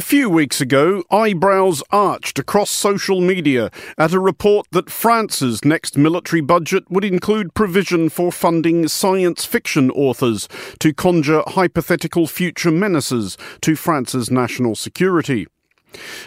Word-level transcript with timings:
A 0.00 0.10
few 0.10 0.30
weeks 0.30 0.62
ago, 0.62 1.04
eyebrows 1.10 1.82
arched 1.90 2.38
across 2.38 2.70
social 2.70 3.20
media 3.20 3.70
at 3.98 4.14
a 4.14 4.18
report 4.18 4.66
that 4.70 4.88
France's 4.88 5.62
next 5.62 5.98
military 5.98 6.40
budget 6.40 6.90
would 6.90 7.04
include 7.04 7.52
provision 7.52 8.08
for 8.08 8.32
funding 8.32 8.88
science 8.88 9.44
fiction 9.44 9.90
authors 9.90 10.48
to 10.78 10.94
conjure 10.94 11.42
hypothetical 11.48 12.26
future 12.26 12.70
menaces 12.70 13.36
to 13.60 13.76
France's 13.76 14.30
national 14.30 14.74
security. 14.74 15.46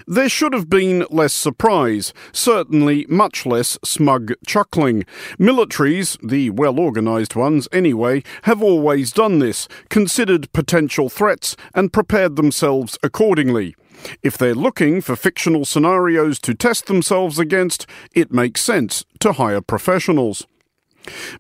There 0.08 0.30
should 0.30 0.54
have 0.54 0.70
been 0.70 1.06
less 1.10 1.34
surprise, 1.34 2.14
certainly 2.32 3.06
much 3.10 3.46
less 3.46 3.78
smug 3.84 4.34
chuckling. 4.46 5.06
Militaries, 5.40 6.18
the 6.28 6.50
well 6.50 6.80
organised 6.80 7.36
ones 7.36 7.68
anyway, 7.72 8.24
have 8.44 8.62
always 8.62 9.12
done 9.12 9.40
this, 9.40 9.68
considered 9.90 10.52
potential 10.54 11.10
threats, 11.10 11.56
and 11.74 11.94
prepared 11.94 12.36
themselves 12.36 12.98
accordingly. 13.04 13.76
If 14.22 14.38
they're 14.38 14.56
looking 14.56 15.02
for 15.02 15.16
fictional 15.16 15.66
scenarios 15.66 16.40
to 16.40 16.54
test 16.54 16.88
themselves 16.88 17.40
against, 17.40 17.86
it 18.14 18.34
makes 18.34 18.62
sense 18.62 19.06
to 19.20 19.34
hire 19.34 19.62
professionals. 19.62 20.46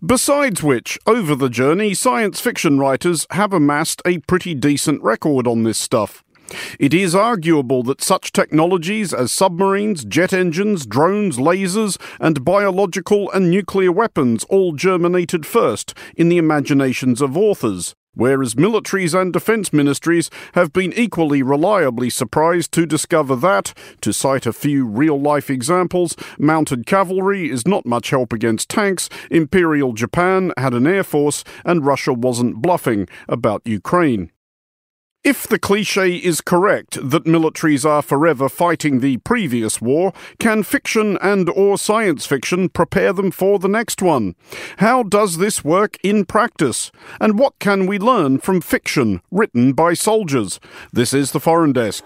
Besides 0.05 0.61
which, 0.61 0.97
over 1.05 1.35
the 1.35 1.49
journey, 1.49 1.93
science 1.93 2.39
fiction 2.39 2.79
writers 2.79 3.25
have 3.31 3.53
amassed 3.53 4.01
a 4.05 4.19
pretty 4.19 4.53
decent 4.53 5.01
record 5.01 5.47
on 5.47 5.63
this 5.63 5.77
stuff. 5.77 6.23
It 6.79 6.93
is 6.93 7.15
arguable 7.15 7.83
that 7.83 8.01
such 8.01 8.31
technologies 8.31 9.13
as 9.13 9.31
submarines, 9.31 10.05
jet 10.05 10.33
engines, 10.33 10.85
drones, 10.85 11.37
lasers, 11.37 11.99
and 12.19 12.45
biological 12.45 13.31
and 13.31 13.49
nuclear 13.49 13.91
weapons 13.91 14.43
all 14.45 14.73
germinated 14.73 15.45
first 15.45 15.93
in 16.15 16.29
the 16.29 16.37
imaginations 16.37 17.21
of 17.21 17.37
authors, 17.37 17.95
whereas 18.15 18.55
militaries 18.55 19.19
and 19.19 19.33
defence 19.33 19.73
ministries 19.73 20.29
have 20.53 20.71
been 20.73 20.93
equally 20.93 21.41
reliably 21.41 22.09
surprised 22.09 22.71
to 22.73 22.85
discover 22.85 23.35
that, 23.35 23.73
to 24.01 24.13
cite 24.13 24.45
a 24.45 24.53
few 24.53 24.85
real 24.85 25.19
life 25.19 25.49
examples, 25.49 26.15
mounted 26.37 26.85
cavalry 26.85 27.49
is 27.49 27.67
not 27.67 27.85
much 27.85 28.11
help 28.11 28.33
against 28.33 28.69
tanks, 28.69 29.09
Imperial 29.31 29.93
Japan 29.93 30.53
had 30.57 30.73
an 30.73 30.87
air 30.87 31.03
force, 31.03 31.43
and 31.65 31.85
Russia 31.85 32.13
wasn't 32.13 32.61
bluffing 32.61 33.07
about 33.27 33.61
Ukraine. 33.65 34.31
If 35.23 35.47
the 35.47 35.57
cliche 35.57 36.17
is 36.17 36.41
correct 36.41 36.97
that 37.01 37.23
militaries 37.23 37.89
are 37.89 38.01
forever 38.01 38.49
fighting 38.49 38.99
the 38.99 39.19
previous 39.19 39.79
war, 39.79 40.11
can 40.37 40.63
fiction 40.63 41.17
and 41.21 41.49
or 41.49 41.77
science 41.77 42.25
fiction 42.25 42.67
prepare 42.67 43.13
them 43.13 43.31
for 43.31 43.57
the 43.57 43.69
next 43.69 44.01
one? 44.01 44.35
How 44.79 45.01
does 45.01 45.37
this 45.37 45.63
work 45.63 45.97
in 46.03 46.25
practice? 46.25 46.91
And 47.21 47.39
what 47.39 47.57
can 47.59 47.85
we 47.85 47.97
learn 47.97 48.39
from 48.39 48.59
fiction 48.59 49.21
written 49.31 49.71
by 49.71 49.93
soldiers? 49.93 50.59
This 50.91 51.13
is 51.13 51.31
the 51.31 51.39
Foreign 51.39 51.71
Desk. 51.71 52.05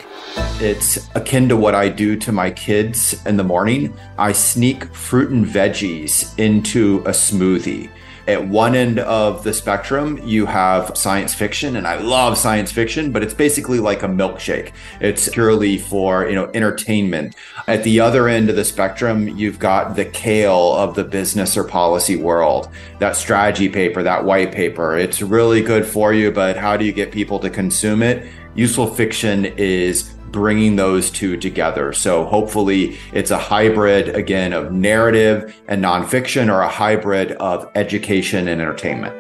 It's 0.61 1.09
akin 1.15 1.49
to 1.49 1.57
what 1.57 1.73
I 1.73 1.89
do 1.89 2.17
to 2.17 2.31
my 2.31 2.51
kids 2.51 3.19
in 3.25 3.37
the 3.37 3.43
morning. 3.43 3.97
I 4.19 4.31
sneak 4.31 4.93
fruit 4.93 5.31
and 5.31 5.43
veggies 5.43 6.37
into 6.37 6.99
a 6.99 7.13
smoothie. 7.13 7.89
At 8.27 8.45
one 8.45 8.75
end 8.75 8.99
of 8.99 9.45
the 9.45 9.53
spectrum, 9.53 10.19
you 10.21 10.45
have 10.45 10.97
science 10.97 11.33
fiction, 11.33 11.77
and 11.77 11.87
I 11.87 11.95
love 11.95 12.37
science 12.37 12.73
fiction, 12.73 13.13
but 13.13 13.23
it's 13.23 13.33
basically 13.33 13.79
like 13.79 14.03
a 14.03 14.07
milkshake. 14.07 14.73
It's 14.99 15.29
purely 15.29 15.77
for, 15.77 16.27
you 16.27 16.35
know, 16.35 16.51
entertainment. 16.53 17.35
At 17.69 17.85
the 17.85 18.01
other 18.01 18.27
end 18.27 18.49
of 18.49 18.57
the 18.57 18.65
spectrum, 18.65 19.29
you've 19.29 19.59
got 19.59 19.95
the 19.95 20.03
kale 20.03 20.73
of 20.73 20.93
the 20.93 21.05
business 21.05 21.55
or 21.55 21.63
policy 21.63 22.17
world. 22.17 22.67
That 22.99 23.15
strategy 23.15 23.69
paper, 23.69 24.03
that 24.03 24.25
white 24.25 24.51
paper, 24.51 24.97
it's 24.97 25.21
really 25.21 25.61
good 25.61 25.85
for 25.85 26.13
you, 26.13 26.29
but 26.29 26.57
how 26.57 26.75
do 26.75 26.83
you 26.83 26.91
get 26.91 27.13
people 27.13 27.39
to 27.39 27.49
consume 27.49 28.03
it? 28.03 28.27
Useful 28.55 28.87
fiction 28.87 29.45
is 29.57 30.16
bringing 30.31 30.75
those 30.75 31.09
two 31.09 31.37
together. 31.37 31.93
So 31.93 32.25
hopefully 32.25 32.97
it's 33.13 33.31
a 33.31 33.37
hybrid 33.37 34.09
again 34.09 34.53
of 34.53 34.71
narrative 34.71 35.55
and 35.67 35.83
nonfiction 35.83 36.51
or 36.53 36.61
a 36.61 36.67
hybrid 36.67 37.33
of 37.33 37.69
education 37.75 38.47
and 38.47 38.61
entertainment. 38.61 39.15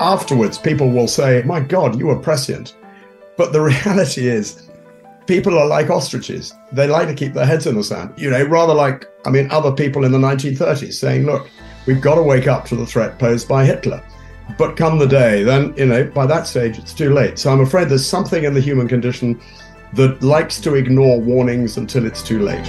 Afterwards, 0.00 0.58
people 0.58 0.90
will 0.90 1.08
say, 1.08 1.42
My 1.44 1.60
God, 1.60 1.98
you 1.98 2.06
were 2.06 2.18
prescient. 2.18 2.74
But 3.36 3.52
the 3.52 3.60
reality 3.84 4.26
is, 4.26 4.68
people 5.26 5.58
are 5.58 5.66
like 5.66 5.90
ostriches. 5.90 6.52
They 6.72 6.86
like 6.86 7.08
to 7.08 7.14
keep 7.14 7.34
their 7.34 7.46
heads 7.46 7.66
in 7.66 7.76
the 7.76 7.84
sand. 7.84 8.12
You 8.16 8.30
know, 8.30 8.44
rather 8.44 8.74
like, 8.74 9.06
I 9.24 9.30
mean, 9.30 9.50
other 9.50 9.72
people 9.72 10.04
in 10.04 10.12
the 10.12 10.18
1930s 10.18 10.94
saying, 10.94 11.26
Look, 11.26 11.48
we've 11.86 12.00
got 12.00 12.16
to 12.16 12.22
wake 12.22 12.46
up 12.46 12.64
to 12.66 12.76
the 12.76 12.86
threat 12.86 13.18
posed 13.18 13.48
by 13.48 13.64
Hitler. 13.64 14.02
But 14.58 14.76
come 14.76 14.98
the 14.98 15.06
day, 15.06 15.42
then, 15.42 15.74
you 15.76 15.86
know, 15.86 16.04
by 16.04 16.26
that 16.26 16.46
stage, 16.46 16.78
it's 16.78 16.92
too 16.92 17.12
late. 17.12 17.38
So 17.38 17.50
I'm 17.52 17.60
afraid 17.60 17.88
there's 17.88 18.06
something 18.06 18.44
in 18.44 18.54
the 18.54 18.60
human 18.60 18.88
condition 18.88 19.40
that 19.94 20.22
likes 20.22 20.60
to 20.60 20.74
ignore 20.74 21.20
warnings 21.20 21.76
until 21.76 22.06
it's 22.06 22.22
too 22.22 22.40
late. 22.40 22.66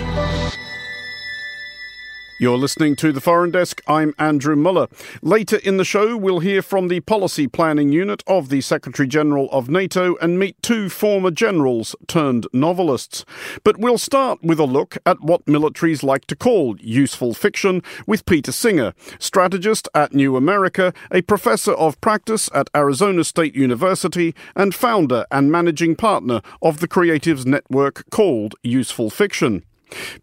You're 2.43 2.57
listening 2.57 2.97
to 2.97 3.13
the 3.13 3.21
Foreign 3.21 3.51
Desk. 3.51 3.81
I'm 3.87 4.13
Andrew 4.19 4.57
Mueller. 4.57 4.89
Later 5.21 5.55
in 5.59 5.77
the 5.77 5.85
show, 5.85 6.17
we'll 6.17 6.39
hear 6.39 6.61
from 6.61 6.89
the 6.89 6.99
Policy 6.99 7.47
Planning 7.47 7.93
Unit 7.93 8.21
of 8.27 8.49
the 8.49 8.59
Secretary 8.59 9.07
General 9.07 9.49
of 9.51 9.69
NATO 9.69 10.17
and 10.17 10.37
meet 10.37 10.61
two 10.61 10.89
former 10.89 11.31
generals 11.31 11.95
turned 12.05 12.47
novelists. 12.51 13.23
But 13.63 13.77
we'll 13.77 13.97
start 13.97 14.43
with 14.43 14.59
a 14.59 14.65
look 14.65 14.97
at 15.05 15.21
what 15.21 15.45
militaries 15.45 16.03
like 16.03 16.25
to 16.25 16.35
call 16.35 16.75
useful 16.81 17.33
fiction 17.33 17.81
with 18.05 18.25
Peter 18.25 18.51
Singer, 18.51 18.93
strategist 19.19 19.87
at 19.95 20.13
New 20.13 20.35
America, 20.35 20.93
a 21.11 21.21
professor 21.21 21.71
of 21.71 22.01
practice 22.01 22.49
at 22.53 22.69
Arizona 22.75 23.23
State 23.23 23.55
University, 23.55 24.35
and 24.53 24.75
founder 24.75 25.25
and 25.31 25.49
managing 25.49 25.95
partner 25.95 26.41
of 26.61 26.81
the 26.81 26.89
Creatives 26.89 27.45
Network 27.45 28.03
called 28.09 28.55
Useful 28.63 29.09
Fiction. 29.09 29.63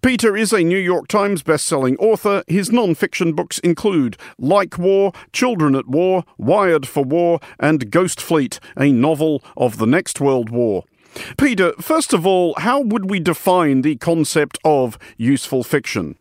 Peter 0.03 0.37
is 0.37 0.53
a 0.53 0.65
New 0.65 0.79
York 0.79 1.09
Times 1.09 1.43
best-selling 1.43 1.97
author. 1.99 2.43
His 2.47 2.71
non-fiction 2.71 3.33
books 3.33 3.59
include 3.61 4.17
Like 4.39 4.79
War, 4.79 5.13
Children 5.33 5.75
at 5.75 5.89
War, 5.89 6.25
Wired 6.39 6.87
for 6.87 7.05
War, 7.05 7.41
and 7.59 7.91
Ghost 7.91 8.21
Fleet, 8.21 8.61
a 8.77 8.93
novel 8.93 9.43
of 9.57 9.79
the 9.79 9.87
next 9.87 10.21
World 10.21 10.51
War. 10.51 10.85
Peter, 11.37 11.73
first 11.81 12.13
of 12.13 12.27
all, 12.27 12.55
how 12.59 12.81
would 12.81 13.11
we 13.11 13.21
define 13.21 13.83
the 13.83 13.97
concept 13.97 14.59
of 14.65 14.99
useful 15.17 15.65
fiction? 15.65 16.17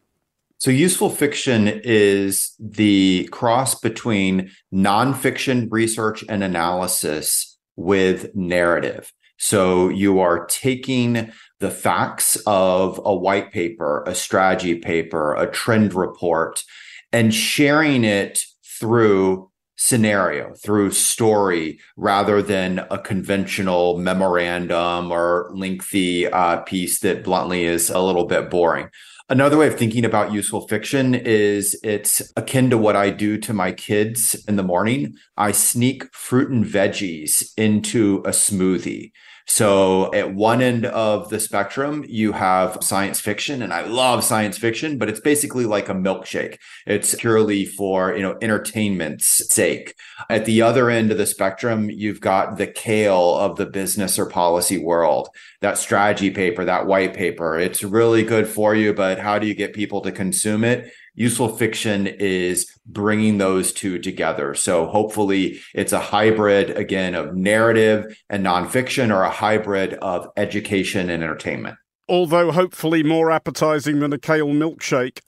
So, 0.58 0.72
useful 0.72 1.10
fiction 1.10 1.68
is 1.86 2.54
the 2.60 3.30
cross 3.32 3.80
between 3.80 4.52
nonfiction 4.74 5.68
research 5.70 6.26
and 6.28 6.44
analysis 6.44 7.58
with 7.78 8.36
narrative. 8.36 9.14
So, 9.38 9.88
you 9.88 10.20
are 10.20 10.46
taking 10.48 11.32
the 11.60 11.72
facts 11.72 12.38
of 12.48 13.02
a 13.04 13.16
white 13.16 13.52
paper, 13.52 14.04
a 14.08 14.16
strategy 14.16 14.76
paper, 14.76 15.36
a 15.36 15.52
trend 15.52 15.94
report, 15.94 16.64
and 17.12 17.34
sharing 17.34 18.04
it 18.04 18.40
through 18.80 19.50
scenario, 19.78 20.54
through 20.56 20.92
story, 20.92 21.80
rather 21.96 22.42
than 22.42 22.80
a 22.92 22.98
conventional 22.98 23.98
memorandum 23.98 25.12
or 25.12 25.50
lengthy 25.54 26.28
uh, 26.28 26.58
piece 26.62 27.00
that 27.00 27.24
bluntly 27.24 27.64
is 27.64 27.90
a 27.90 28.00
little 28.00 28.26
bit 28.26 28.50
boring. 28.50 28.90
Another 29.32 29.58
way 29.58 29.68
of 29.68 29.78
thinking 29.78 30.06
about 30.06 30.34
useful 30.34 30.68
fiction 30.68 31.14
is 31.14 31.80
it's 31.84 32.34
akin 32.36 32.72
to 32.72 32.78
what 32.80 32.96
I 32.96 33.12
do 33.12 33.38
to 33.38 33.54
my 33.54 33.72
kids 33.72 34.36
in 34.48 34.56
the 34.56 34.64
morning. 34.64 35.16
I 35.38 35.52
sneak 35.52 36.12
fruit 36.14 36.50
and 36.50 36.66
veggies 36.66 37.52
into 37.56 38.24
a 38.26 38.32
smoothie. 38.32 39.12
So 39.50 40.14
at 40.14 40.36
one 40.36 40.62
end 40.62 40.86
of 40.86 41.30
the 41.30 41.40
spectrum, 41.40 42.06
you 42.08 42.34
have 42.34 42.78
science 42.82 43.20
fiction, 43.20 43.64
and 43.64 43.74
I 43.74 43.82
love 43.82 44.24
science 44.24 44.60
fiction, 44.60 45.00
but 45.00 45.10
it's 45.10 45.20
basically 45.20 45.66
like 45.66 45.90
a 45.90 45.94
milkshake. 45.96 46.60
It's 46.86 47.16
purely 47.16 47.66
for, 47.66 48.16
you 48.16 48.22
know, 48.22 48.38
entertainment's 48.44 49.52
sake. 49.52 49.96
At 50.30 50.46
the 50.46 50.62
other 50.62 50.92
end 50.92 51.12
of 51.12 51.18
the 51.18 51.26
spectrum, 51.26 51.90
you've 51.90 52.22
got 52.22 52.58
the 52.58 52.68
kale 52.68 53.36
of 53.38 53.58
the 53.58 53.66
business 53.66 54.20
or 54.20 54.28
policy 54.28 54.78
world. 54.78 55.30
That 55.62 55.80
strategy 55.80 56.30
paper, 56.30 56.64
that 56.66 56.86
white 56.86 57.16
paper, 57.16 57.58
it's 57.58 57.84
really 57.84 58.24
good 58.24 58.48
for 58.48 58.76
you, 58.76 58.94
but 58.94 59.18
how 59.18 59.40
do 59.40 59.48
you 59.48 59.56
get 59.56 59.74
people 59.74 60.02
to 60.02 60.12
consume 60.12 60.64
it? 60.64 60.94
Useful 61.16 61.50
fiction 61.50 62.08
is 62.08 62.72
bringing 62.86 63.38
those 63.38 63.74
two 63.74 64.00
together. 64.00 64.56
So 64.56 64.88
hopefully 64.88 65.60
it's 65.74 65.94
a 65.94 66.00
hybrid 66.00 66.72
again 66.72 67.16
of 67.16 67.36
narrative 67.36 68.18
and 68.30 68.46
nonfiction 68.46 69.14
or 69.14 69.24
a 69.24 69.30
hybrid 69.30 69.94
of 69.96 70.28
education 70.38 71.10
and 71.10 71.24
entertainment 71.24 71.78
although 72.10 72.52
hopefully 72.52 73.04
more 73.04 73.32
appetizing 73.32 74.00
than 74.00 74.12
a 74.12 74.18
kale 74.18 74.48
milkshake. 74.48 75.20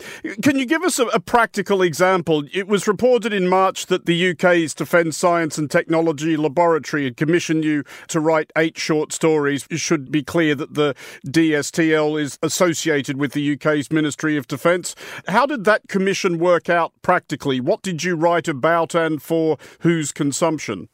Can 0.41 0.57
you 0.57 0.65
give 0.65 0.83
us 0.83 0.99
a, 0.99 1.05
a, 1.07 1.19
practical 1.19 1.81
example? 1.81 2.43
It 2.51 2.67
was 2.67 2.87
reported 2.87 3.31
in 3.31 3.47
March 3.47 3.85
that 3.85 4.05
the 4.05 4.31
UK's 4.31 4.73
Defence 4.73 5.15
Science 5.15 5.57
and 5.57 5.69
Technology 5.69 6.35
Laboratory 6.35 7.03
had 7.03 7.15
commissioned 7.15 7.63
you 7.63 7.83
to 8.07 8.19
write 8.19 8.51
eight 8.57 8.77
short 8.77 9.13
stories. 9.13 9.67
It 9.69 9.79
should 9.79 10.11
be 10.11 10.23
clear 10.23 10.55
that 10.55 10.73
the 10.73 10.95
DSTL 11.27 12.19
is 12.19 12.39
associated 12.41 13.17
with 13.17 13.33
the 13.33 13.53
UK's 13.53 13.91
Ministry 13.91 14.35
of 14.35 14.47
Defence. 14.47 14.95
How 15.27 15.45
did 15.45 15.63
that 15.65 15.87
commission 15.87 16.39
work 16.39 16.69
out 16.69 16.93
practically? 17.01 17.61
What 17.61 17.83
did 17.83 18.03
you 18.03 18.15
write 18.15 18.47
about 18.47 18.95
and 18.95 19.21
for 19.21 19.57
whose 19.81 20.11
consumption? 20.11 20.89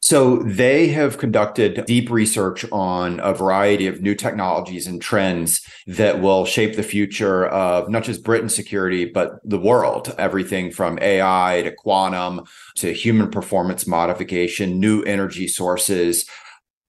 So 0.00 0.36
they 0.36 0.88
have 0.88 1.18
conducted 1.18 1.84
deep 1.86 2.08
research 2.08 2.64
on 2.70 3.18
a 3.20 3.34
variety 3.34 3.88
of 3.88 4.00
new 4.00 4.14
technologies 4.14 4.86
and 4.86 5.02
trends 5.02 5.60
that 5.88 6.20
will 6.20 6.44
shape 6.44 6.76
the 6.76 6.84
future 6.84 7.46
of 7.46 7.88
not 7.90 8.04
just 8.04 8.22
Britain's 8.22 8.54
security, 8.54 9.06
but 9.06 9.40
the 9.44 9.58
world. 9.58 10.14
Everything 10.16 10.70
from 10.70 11.00
AI 11.02 11.62
to 11.64 11.72
quantum 11.72 12.44
to 12.76 12.92
human 12.92 13.30
performance 13.30 13.86
modification, 13.88 14.78
new 14.78 15.02
energy 15.02 15.48
sources, 15.48 16.26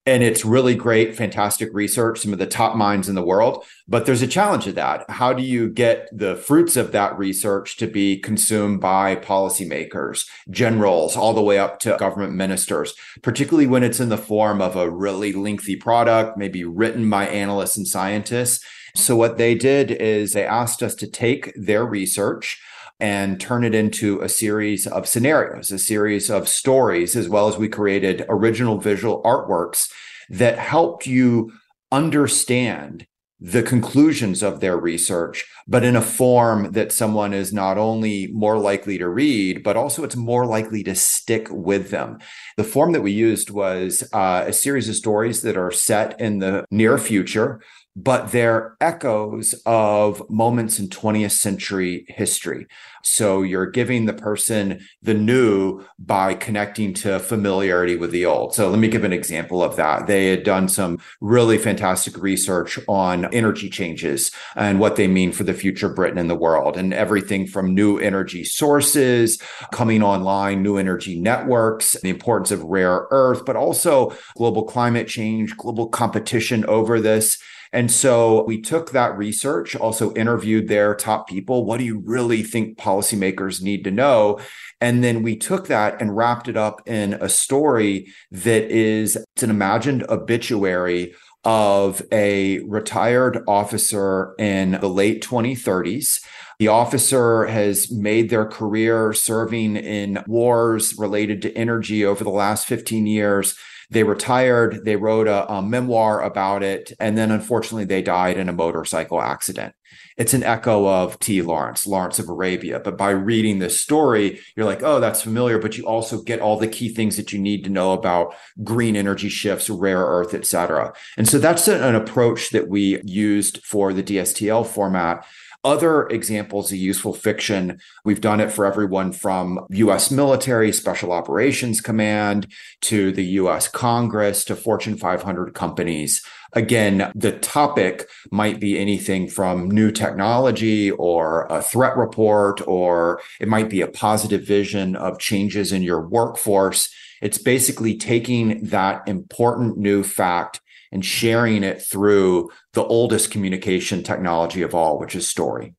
and 0.10 0.24
it's 0.24 0.44
really 0.44 0.74
great, 0.74 1.16
fantastic 1.16 1.70
research, 1.72 2.20
some 2.20 2.34
of 2.34 2.40
the 2.40 2.48
top 2.48 2.76
minds 2.76 3.08
in 3.08 3.14
the 3.14 3.24
world. 3.24 3.64
But 3.88 4.06
there's 4.06 4.24
a 4.24 4.28
challenge 4.28 4.64
to 4.64 4.72
that. 4.74 5.08
How 5.08 5.34
do 5.34 5.44
you 5.44 5.70
get 5.70 6.10
the 6.12 6.36
fruits 6.36 6.76
of 6.76 6.92
that 6.94 7.16
research 7.18 7.78
to 7.78 7.86
be 7.86 8.18
consumed 8.18 8.82
by 8.82 9.16
policymakers, 9.16 10.26
generals, 10.50 11.16
all 11.16 11.34
the 11.34 11.44
way 11.44 11.60
up 11.60 11.80
to 11.82 11.96
government 12.00 12.34
ministers, 12.34 12.96
particularly 13.22 13.68
when 13.68 13.84
it's 13.84 14.00
in 14.00 14.10
the 14.10 14.18
form 14.18 14.62
of 14.62 14.76
a 14.76 14.90
really 14.90 15.32
lengthy 15.32 15.76
product, 15.76 16.38
maybe 16.38 16.64
written 16.64 17.08
by 17.08 17.28
analysts 17.28 17.78
and 17.78 17.88
scientists? 17.88 18.66
So, 18.96 19.16
what 19.16 19.38
they 19.38 19.54
did 19.54 19.92
is 19.92 20.34
they 20.34 20.44
asked 20.46 20.82
us 20.82 20.96
to 20.96 21.08
take 21.08 21.54
their 21.56 21.86
research 21.86 22.60
and 23.00 23.40
turn 23.40 23.64
it 23.64 23.74
into 23.74 24.22
a 24.22 24.30
series 24.30 24.86
of 24.86 25.08
scenarios, 25.08 25.72
a 25.72 25.80
series 25.80 26.30
of 26.30 26.50
stories, 26.50 27.16
as 27.16 27.30
well 27.30 27.48
as 27.48 27.58
we 27.58 27.70
created 27.70 28.26
original 28.30 28.78
visual 28.78 29.22
artworks 29.24 29.90
that 30.30 30.58
helped 30.58 31.08
you 31.08 31.52
understand 31.92 33.06
the 33.42 33.64
conclusions 33.64 34.44
of 34.44 34.60
their 34.60 34.78
research, 34.78 35.46
but 35.66 35.84
in 35.86 35.96
a 35.96 36.02
form 36.02 36.74
that 36.74 36.92
someone 36.92 37.34
is 37.34 37.54
not 37.54 37.78
only 37.78 38.28
more 38.34 38.58
likely 38.58 38.98
to 38.98 39.08
read, 39.08 39.64
but 39.64 39.78
also 39.78 40.04
it's 40.04 40.16
more 40.16 40.46
likely 40.46 40.84
to 40.84 40.94
stick 40.94 41.48
with 41.50 41.90
them. 41.90 42.20
The 42.58 42.66
form 42.66 42.92
that 42.92 43.02
we 43.02 43.12
used 43.12 43.50
was 43.50 44.04
uh, 44.12 44.44
a 44.48 44.52
series 44.52 44.90
of 44.90 44.96
stories 44.96 45.42
that 45.44 45.56
are 45.56 45.72
set 45.72 46.20
in 46.20 46.40
the 46.40 46.66
near 46.70 46.98
future 46.98 47.62
but 47.96 48.32
they're 48.32 48.78
echoes 48.80 49.54
of 49.66 50.28
moments 50.30 50.80
in 50.80 50.88
20th 50.88 51.32
century 51.32 52.06
history. 52.08 52.68
So 53.04 53.42
you're 53.42 53.66
giving 53.66 54.06
the 54.06 54.14
person 54.14 54.82
the 55.02 55.14
new 55.14 55.84
by 55.98 56.34
connecting 56.34 56.94
to 56.96 57.20
familiarity 57.20 57.96
with 57.96 58.12
the 58.12 58.26
old. 58.26 58.54
So 58.54 58.70
let 58.70 58.80
me 58.80 58.88
give 58.88 59.04
an 59.04 59.14
example 59.14 59.64
of 59.64 59.76
that. 59.78 60.08
They 60.08 60.28
had 60.28 60.44
done 60.44 60.68
some 60.68 61.00
really 61.22 61.58
fantastic 61.58 62.18
research 62.18 62.78
on 62.88 63.26
energy 63.34 63.70
changes 63.70 64.32
and 64.56 64.80
what 64.80 64.96
they 64.96 65.08
mean 65.08 65.32
for 65.32 65.44
the 65.44 65.54
future 65.54 65.90
Britain 65.90 66.18
and 66.18 66.30
the 66.30 66.36
world, 66.36 66.78
and 66.78 66.94
everything 66.94 67.48
from 67.48 67.74
new 67.74 67.98
energy 67.98 68.44
sources 68.44 69.42
coming 69.72 70.04
online, 70.04 70.62
new 70.62 70.78
energy 70.78 71.20
networks, 71.20 71.94
the 72.02 72.10
importance 72.10 72.52
of 72.52 72.64
rare 72.64 73.08
earth, 73.12 73.46
but 73.46 73.56
also 73.56 74.16
global 74.36 74.64
climate 74.64 75.08
change, 75.08 75.56
global 75.58 75.88
competition 75.88 76.66
over 76.66 77.00
this 77.00 77.38
and 77.72 77.92
so 77.92 78.44
we 78.46 78.62
took 78.62 78.92
that 78.92 79.18
research, 79.18 79.76
also 79.76 80.14
interviewed 80.14 80.68
their 80.68 80.96
top 80.96 81.28
people. 81.28 81.66
What 81.66 81.78
do 81.78 81.84
you 81.84 82.00
really 82.00 82.42
think 82.42 82.78
policymakers 82.78 83.62
need 83.62 83.84
to 83.84 83.92
know? 83.92 84.40
And 84.82 85.04
then 85.04 85.22
we 85.22 85.36
took 85.36 85.68
that 85.68 86.02
and 86.02 86.16
wrapped 86.16 86.48
it 86.48 86.58
up 86.58 86.82
in 86.88 87.14
a 87.14 87.30
story 87.30 88.12
that 88.32 88.72
is 88.72 89.16
it's 89.16 89.44
an 89.44 89.50
imagined 89.52 90.04
obituary 90.10 91.14
of 91.44 92.02
a 92.12 92.60
retired 92.62 93.44
officer 93.48 94.34
in 94.40 94.72
the 94.72 94.90
late 94.90 95.24
2030s. 95.24 96.20
The 96.58 96.68
officer 96.68 97.46
has 97.46 97.90
made 97.92 98.30
their 98.30 98.46
career 98.46 99.14
serving 99.14 99.78
in 99.78 100.22
wars 100.28 100.98
related 100.98 101.42
to 101.44 101.54
energy 101.56 102.04
over 102.04 102.24
the 102.24 102.30
last 102.30 102.68
15 102.68 103.08
years. 103.08 103.56
They 103.90 104.04
retired, 104.04 104.86
they 104.86 104.96
wrote 104.96 105.28
a, 105.28 105.52
a 105.52 105.62
memoir 105.62 106.22
about 106.22 106.62
it, 106.62 106.94
and 107.00 107.18
then 107.18 107.32
unfortunately 107.32 107.86
they 107.86 108.02
died 108.02 108.38
in 108.38 108.48
a 108.48 108.54
motorcycle 108.54 109.22
accident. 109.22 109.74
It's 110.18 110.34
an 110.34 110.44
echo 110.44 110.86
of 110.86 111.18
T. 111.20 111.42
Lawrence, 111.42 111.88
Lawrence 111.88 112.20
of 112.20 112.28
Arabia. 112.30 112.80
But 112.80 112.98
by 112.98 113.12
reading 113.12 113.60
this 113.60 113.80
story, 113.80 114.42
you're 114.56 114.66
like, 114.66 114.84
oh, 114.84 115.00
that's 115.00 115.22
familiar. 115.22 115.58
But 115.58 115.78
you 115.78 115.86
also 115.86 116.22
get 116.22 116.42
all 116.42 116.58
the 116.58 116.68
key 116.68 116.90
things 116.90 117.16
that 117.18 117.32
you 117.32 117.40
need 117.40 117.64
to 117.64 117.70
know 117.70 117.94
about 117.94 118.36
green 118.64 118.96
energy 118.96 119.30
shifts, 119.30 119.70
rare 119.70 120.04
earth, 120.06 120.34
et 120.34 120.46
cetera. 120.46 120.94
And 121.18 121.28
so 121.28 121.40
that's 121.40 121.68
an 121.68 121.96
approach 121.96 122.50
that 122.50 122.68
we 122.68 123.02
used 123.04 123.64
for 123.66 123.94
the 123.94 124.04
DSTL 124.04 124.68
format 124.68 125.26
other 125.64 126.08
examples 126.08 126.72
of 126.72 126.78
useful 126.78 127.14
fiction, 127.14 127.80
we've 128.06 128.22
done 128.22 128.40
it 128.40 128.52
for 128.52 128.66
everyone 128.66 129.12
from 129.12 129.66
US 129.70 130.10
military, 130.10 130.72
Special 130.72 131.12
Operations 131.12 131.82
Command, 131.82 132.48
to 132.82 133.12
the 133.12 133.26
US 133.26 133.68
Congress, 133.68 134.46
to 134.46 134.56
Fortune 134.56 134.98
500 134.98 135.54
companies. 135.54 136.24
Again, 136.54 137.12
the 137.14 137.34
topic 137.34 138.10
might 138.32 138.60
be 138.60 138.80
anything 138.80 139.28
from 139.28 139.70
new 139.70 139.92
technology 139.92 140.90
or 140.92 141.46
a 141.50 141.62
threat 141.62 141.96
report, 141.98 142.66
or 142.68 143.22
it 143.40 143.48
might 143.48 143.70
be 143.70 143.82
a 143.82 143.88
positive 143.88 144.48
vision 144.48 144.96
of 144.96 145.20
changes 145.20 145.72
in 145.72 145.84
your 145.84 146.02
workforce. 146.02 146.90
It's 147.22 147.38
basically 147.38 147.98
taking 147.98 148.64
that 148.64 149.08
important 149.08 149.78
new 149.78 150.04
fact 150.04 150.62
and 150.92 151.04
sharing 151.06 151.64
it 151.64 151.82
through 151.82 152.50
the 152.74 152.84
oldest 152.84 153.32
communication 153.32 154.04
technology 154.04 154.62
of 154.62 154.74
all, 154.74 155.00
which 155.00 155.16
is 155.16 155.28
story. 155.28 155.76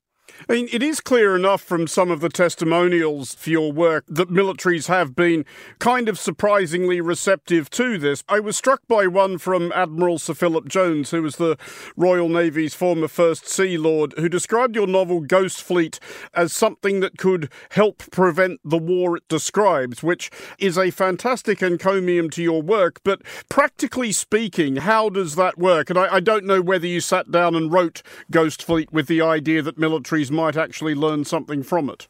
I 0.49 0.55
mean, 0.55 0.69
it 0.73 0.83
is 0.83 1.01
clear 1.01 1.37
enough 1.37 1.61
from 1.61 1.87
some 1.87 2.11
of 2.11 2.21
the 2.21 2.31
testimonials 2.31 3.35
for 3.35 3.51
your 3.51 3.73
work 3.73 4.05
that 4.09 4.31
militaries 4.31 4.89
have 4.89 5.15
been 5.15 5.45
kind 5.79 6.09
of 6.09 6.19
surprisingly 6.19 7.01
receptive 7.01 7.69
to 7.71 7.99
this. 7.99 8.25
I 8.29 8.41
was 8.41 8.57
struck 8.57 8.81
by 8.89 9.07
one 9.07 9.37
from 9.37 9.71
Admiral 9.73 10.19
Sir 10.19 10.35
Philip 10.35 10.67
Jones, 10.67 11.11
who 11.11 11.23
was 11.23 11.37
the 11.37 11.59
Royal 11.95 12.29
Navy's 12.29 12.75
former 12.75 13.09
First 13.09 13.49
Sea 13.49 13.77
Lord, 13.77 14.15
who 14.17 14.29
described 14.29 14.75
your 14.75 14.87
novel 14.87 15.21
Ghost 15.21 15.63
Fleet 15.63 16.01
as 16.33 16.53
something 16.53 17.01
that 17.01 17.19
could 17.19 17.51
help 17.71 17.99
prevent 18.11 18.61
the 18.65 18.79
war 18.79 19.19
it 19.19 19.29
describes, 19.29 20.03
which 20.03 20.31
is 20.59 20.79
a 20.79 20.91
fantastic 20.91 21.63
encomium 21.63 22.31
to 22.31 22.43
your 22.43 22.63
work. 22.63 23.01
But 23.05 23.21
practically 23.51 24.13
speaking, 24.13 24.77
how 24.77 25.11
does 25.11 25.37
that 25.37 25.59
work? 25.59 25.91
And 25.91 25.99
I, 25.99 26.15
I 26.15 26.21
don't 26.21 26.47
know 26.47 26.63
whether 26.63 26.87
you 26.87 27.01
sat 27.01 27.31
down 27.31 27.55
and 27.55 27.71
wrote 27.71 28.03
Ghost 28.31 28.63
Fleet 28.63 28.91
with 28.91 29.07
the 29.07 29.21
idea 29.21 29.61
that 29.63 29.79
militaries 29.79 30.30
might 30.31 30.57
actually 30.57 30.95
learn 30.95 31.25
something 31.25 31.63
from 31.63 31.91
it. 31.91 32.09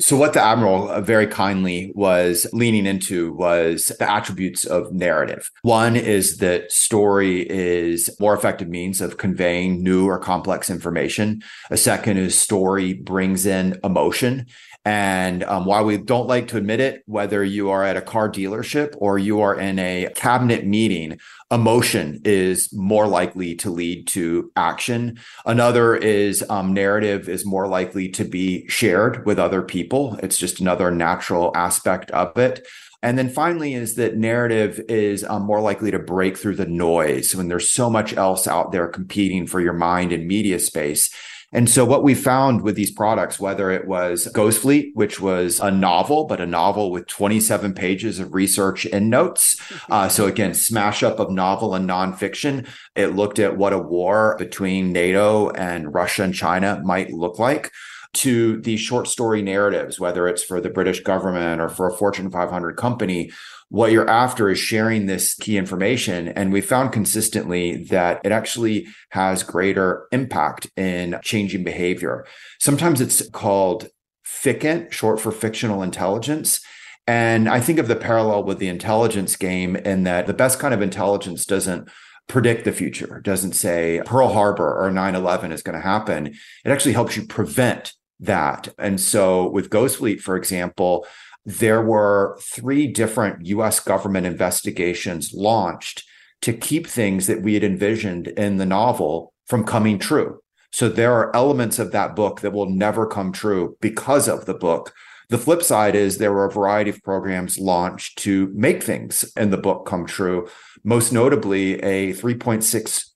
So, 0.00 0.16
what 0.16 0.32
the 0.32 0.42
Admiral 0.42 0.88
uh, 0.90 1.00
very 1.00 1.28
kindly 1.28 1.92
was 1.94 2.48
leaning 2.52 2.84
into 2.84 3.32
was 3.34 3.92
the 3.96 4.10
attributes 4.10 4.64
of 4.64 4.92
narrative. 4.92 5.48
One 5.62 5.94
is 5.94 6.38
that 6.38 6.72
story 6.72 7.48
is 7.48 8.10
more 8.18 8.34
effective 8.34 8.68
means 8.68 9.00
of 9.00 9.18
conveying 9.18 9.84
new 9.84 10.06
or 10.08 10.18
complex 10.18 10.68
information. 10.68 11.42
A 11.70 11.76
second 11.76 12.16
is 12.16 12.36
story 12.36 12.94
brings 12.94 13.46
in 13.46 13.78
emotion. 13.84 14.46
And 14.84 15.44
um, 15.44 15.64
while 15.64 15.84
we 15.84 15.96
don't 15.96 16.28
like 16.28 16.48
to 16.48 16.58
admit 16.58 16.78
it, 16.80 17.02
whether 17.06 17.42
you 17.42 17.70
are 17.70 17.82
at 17.82 17.96
a 17.96 18.02
car 18.02 18.28
dealership 18.28 18.94
or 18.98 19.18
you 19.18 19.40
are 19.40 19.58
in 19.58 19.78
a 19.78 20.10
cabinet 20.14 20.66
meeting, 20.66 21.18
emotion 21.50 22.20
is 22.24 22.70
more 22.72 23.06
likely 23.06 23.54
to 23.56 23.70
lead 23.70 24.06
to 24.08 24.52
action. 24.56 25.18
Another 25.46 25.96
is 25.96 26.44
um, 26.50 26.74
narrative 26.74 27.30
is 27.30 27.46
more 27.46 27.66
likely 27.66 28.10
to 28.10 28.24
be 28.24 28.68
shared 28.68 29.24
with 29.24 29.38
other 29.38 29.62
people. 29.62 30.18
It's 30.22 30.36
just 30.36 30.60
another 30.60 30.90
natural 30.90 31.50
aspect 31.56 32.10
of 32.10 32.36
it. 32.36 32.66
And 33.02 33.18
then 33.18 33.28
finally, 33.28 33.74
is 33.74 33.96
that 33.96 34.16
narrative 34.16 34.80
is 34.88 35.24
um, 35.24 35.42
more 35.42 35.60
likely 35.60 35.90
to 35.90 35.98
break 35.98 36.38
through 36.38 36.56
the 36.56 36.66
noise 36.66 37.34
when 37.34 37.48
there's 37.48 37.70
so 37.70 37.90
much 37.90 38.14
else 38.16 38.46
out 38.46 38.72
there 38.72 38.88
competing 38.88 39.46
for 39.46 39.60
your 39.60 39.74
mind 39.74 40.10
and 40.10 40.26
media 40.26 40.58
space. 40.58 41.10
And 41.54 41.70
so 41.70 41.84
what 41.84 42.02
we 42.02 42.14
found 42.14 42.62
with 42.62 42.74
these 42.74 42.90
products, 42.90 43.38
whether 43.38 43.70
it 43.70 43.86
was 43.86 44.26
Ghost 44.34 44.60
Fleet, 44.60 44.90
which 44.94 45.20
was 45.20 45.60
a 45.60 45.70
novel, 45.70 46.24
but 46.24 46.40
a 46.40 46.46
novel 46.46 46.90
with 46.90 47.06
27 47.06 47.74
pages 47.74 48.18
of 48.18 48.34
research 48.34 48.84
and 48.86 49.08
notes. 49.08 49.56
Uh, 49.88 50.08
so 50.08 50.26
again, 50.26 50.52
smash 50.52 51.04
up 51.04 51.20
of 51.20 51.30
novel 51.30 51.74
and 51.74 51.88
nonfiction. 51.88 52.66
It 52.96 53.14
looked 53.14 53.38
at 53.38 53.56
what 53.56 53.72
a 53.72 53.78
war 53.78 54.34
between 54.36 54.92
NATO 54.92 55.50
and 55.50 55.94
Russia 55.94 56.24
and 56.24 56.34
China 56.34 56.82
might 56.84 57.12
look 57.12 57.38
like 57.38 57.70
to 58.14 58.60
these 58.60 58.80
short 58.80 59.06
story 59.08 59.42
narratives, 59.42 60.00
whether 60.00 60.26
it's 60.26 60.42
for 60.42 60.60
the 60.60 60.70
British 60.70 61.00
government 61.00 61.60
or 61.60 61.68
for 61.68 61.88
a 61.88 61.96
Fortune 61.96 62.30
500 62.30 62.76
company, 62.76 63.30
what 63.74 63.90
you're 63.90 64.08
after 64.08 64.48
is 64.48 64.58
sharing 64.60 65.06
this 65.06 65.34
key 65.34 65.58
information. 65.58 66.28
And 66.28 66.52
we 66.52 66.60
found 66.60 66.92
consistently 66.92 67.82
that 67.86 68.20
it 68.22 68.30
actually 68.30 68.86
has 69.08 69.42
greater 69.42 70.06
impact 70.12 70.68
in 70.76 71.18
changing 71.24 71.64
behavior. 71.64 72.24
Sometimes 72.60 73.00
it's 73.00 73.28
called 73.30 73.88
FICINT, 74.24 74.92
short 74.92 75.18
for 75.18 75.32
fictional 75.32 75.82
intelligence. 75.82 76.60
And 77.08 77.48
I 77.48 77.58
think 77.58 77.80
of 77.80 77.88
the 77.88 77.96
parallel 77.96 78.44
with 78.44 78.60
the 78.60 78.68
intelligence 78.68 79.34
game 79.34 79.74
in 79.74 80.04
that 80.04 80.28
the 80.28 80.34
best 80.34 80.60
kind 80.60 80.72
of 80.72 80.80
intelligence 80.80 81.44
doesn't 81.44 81.88
predict 82.28 82.64
the 82.64 82.70
future, 82.70 83.20
doesn't 83.24 83.54
say 83.54 84.00
Pearl 84.06 84.28
Harbor 84.28 84.72
or 84.84 84.92
9 84.92 85.16
11 85.16 85.50
is 85.50 85.64
going 85.64 85.76
to 85.76 85.84
happen. 85.84 86.28
It 86.28 86.70
actually 86.70 86.92
helps 86.92 87.16
you 87.16 87.26
prevent 87.26 87.92
that. 88.20 88.72
And 88.78 89.00
so 89.00 89.50
with 89.50 89.68
Ghost 89.68 89.96
Fleet, 89.96 90.20
for 90.20 90.36
example, 90.36 91.06
there 91.44 91.82
were 91.82 92.38
three 92.40 92.86
different 92.86 93.46
US 93.46 93.80
government 93.80 94.26
investigations 94.26 95.32
launched 95.34 96.04
to 96.42 96.52
keep 96.52 96.86
things 96.86 97.26
that 97.26 97.42
we 97.42 97.54
had 97.54 97.64
envisioned 97.64 98.28
in 98.28 98.56
the 98.56 98.66
novel 98.66 99.32
from 99.46 99.64
coming 99.64 99.98
true. 99.98 100.40
So 100.72 100.88
there 100.88 101.12
are 101.14 101.34
elements 101.36 101.78
of 101.78 101.92
that 101.92 102.16
book 102.16 102.40
that 102.40 102.52
will 102.52 102.68
never 102.68 103.06
come 103.06 103.32
true 103.32 103.76
because 103.80 104.28
of 104.28 104.46
the 104.46 104.54
book. 104.54 104.92
The 105.28 105.38
flip 105.38 105.62
side 105.62 105.94
is 105.94 106.18
there 106.18 106.32
were 106.32 106.46
a 106.46 106.50
variety 106.50 106.90
of 106.90 107.02
programs 107.02 107.58
launched 107.58 108.18
to 108.18 108.50
make 108.54 108.82
things 108.82 109.24
in 109.36 109.50
the 109.50 109.56
book 109.56 109.86
come 109.86 110.06
true, 110.06 110.48
most 110.82 111.12
notably 111.12 111.74
a 111.82 112.12
3.6 112.12 113.10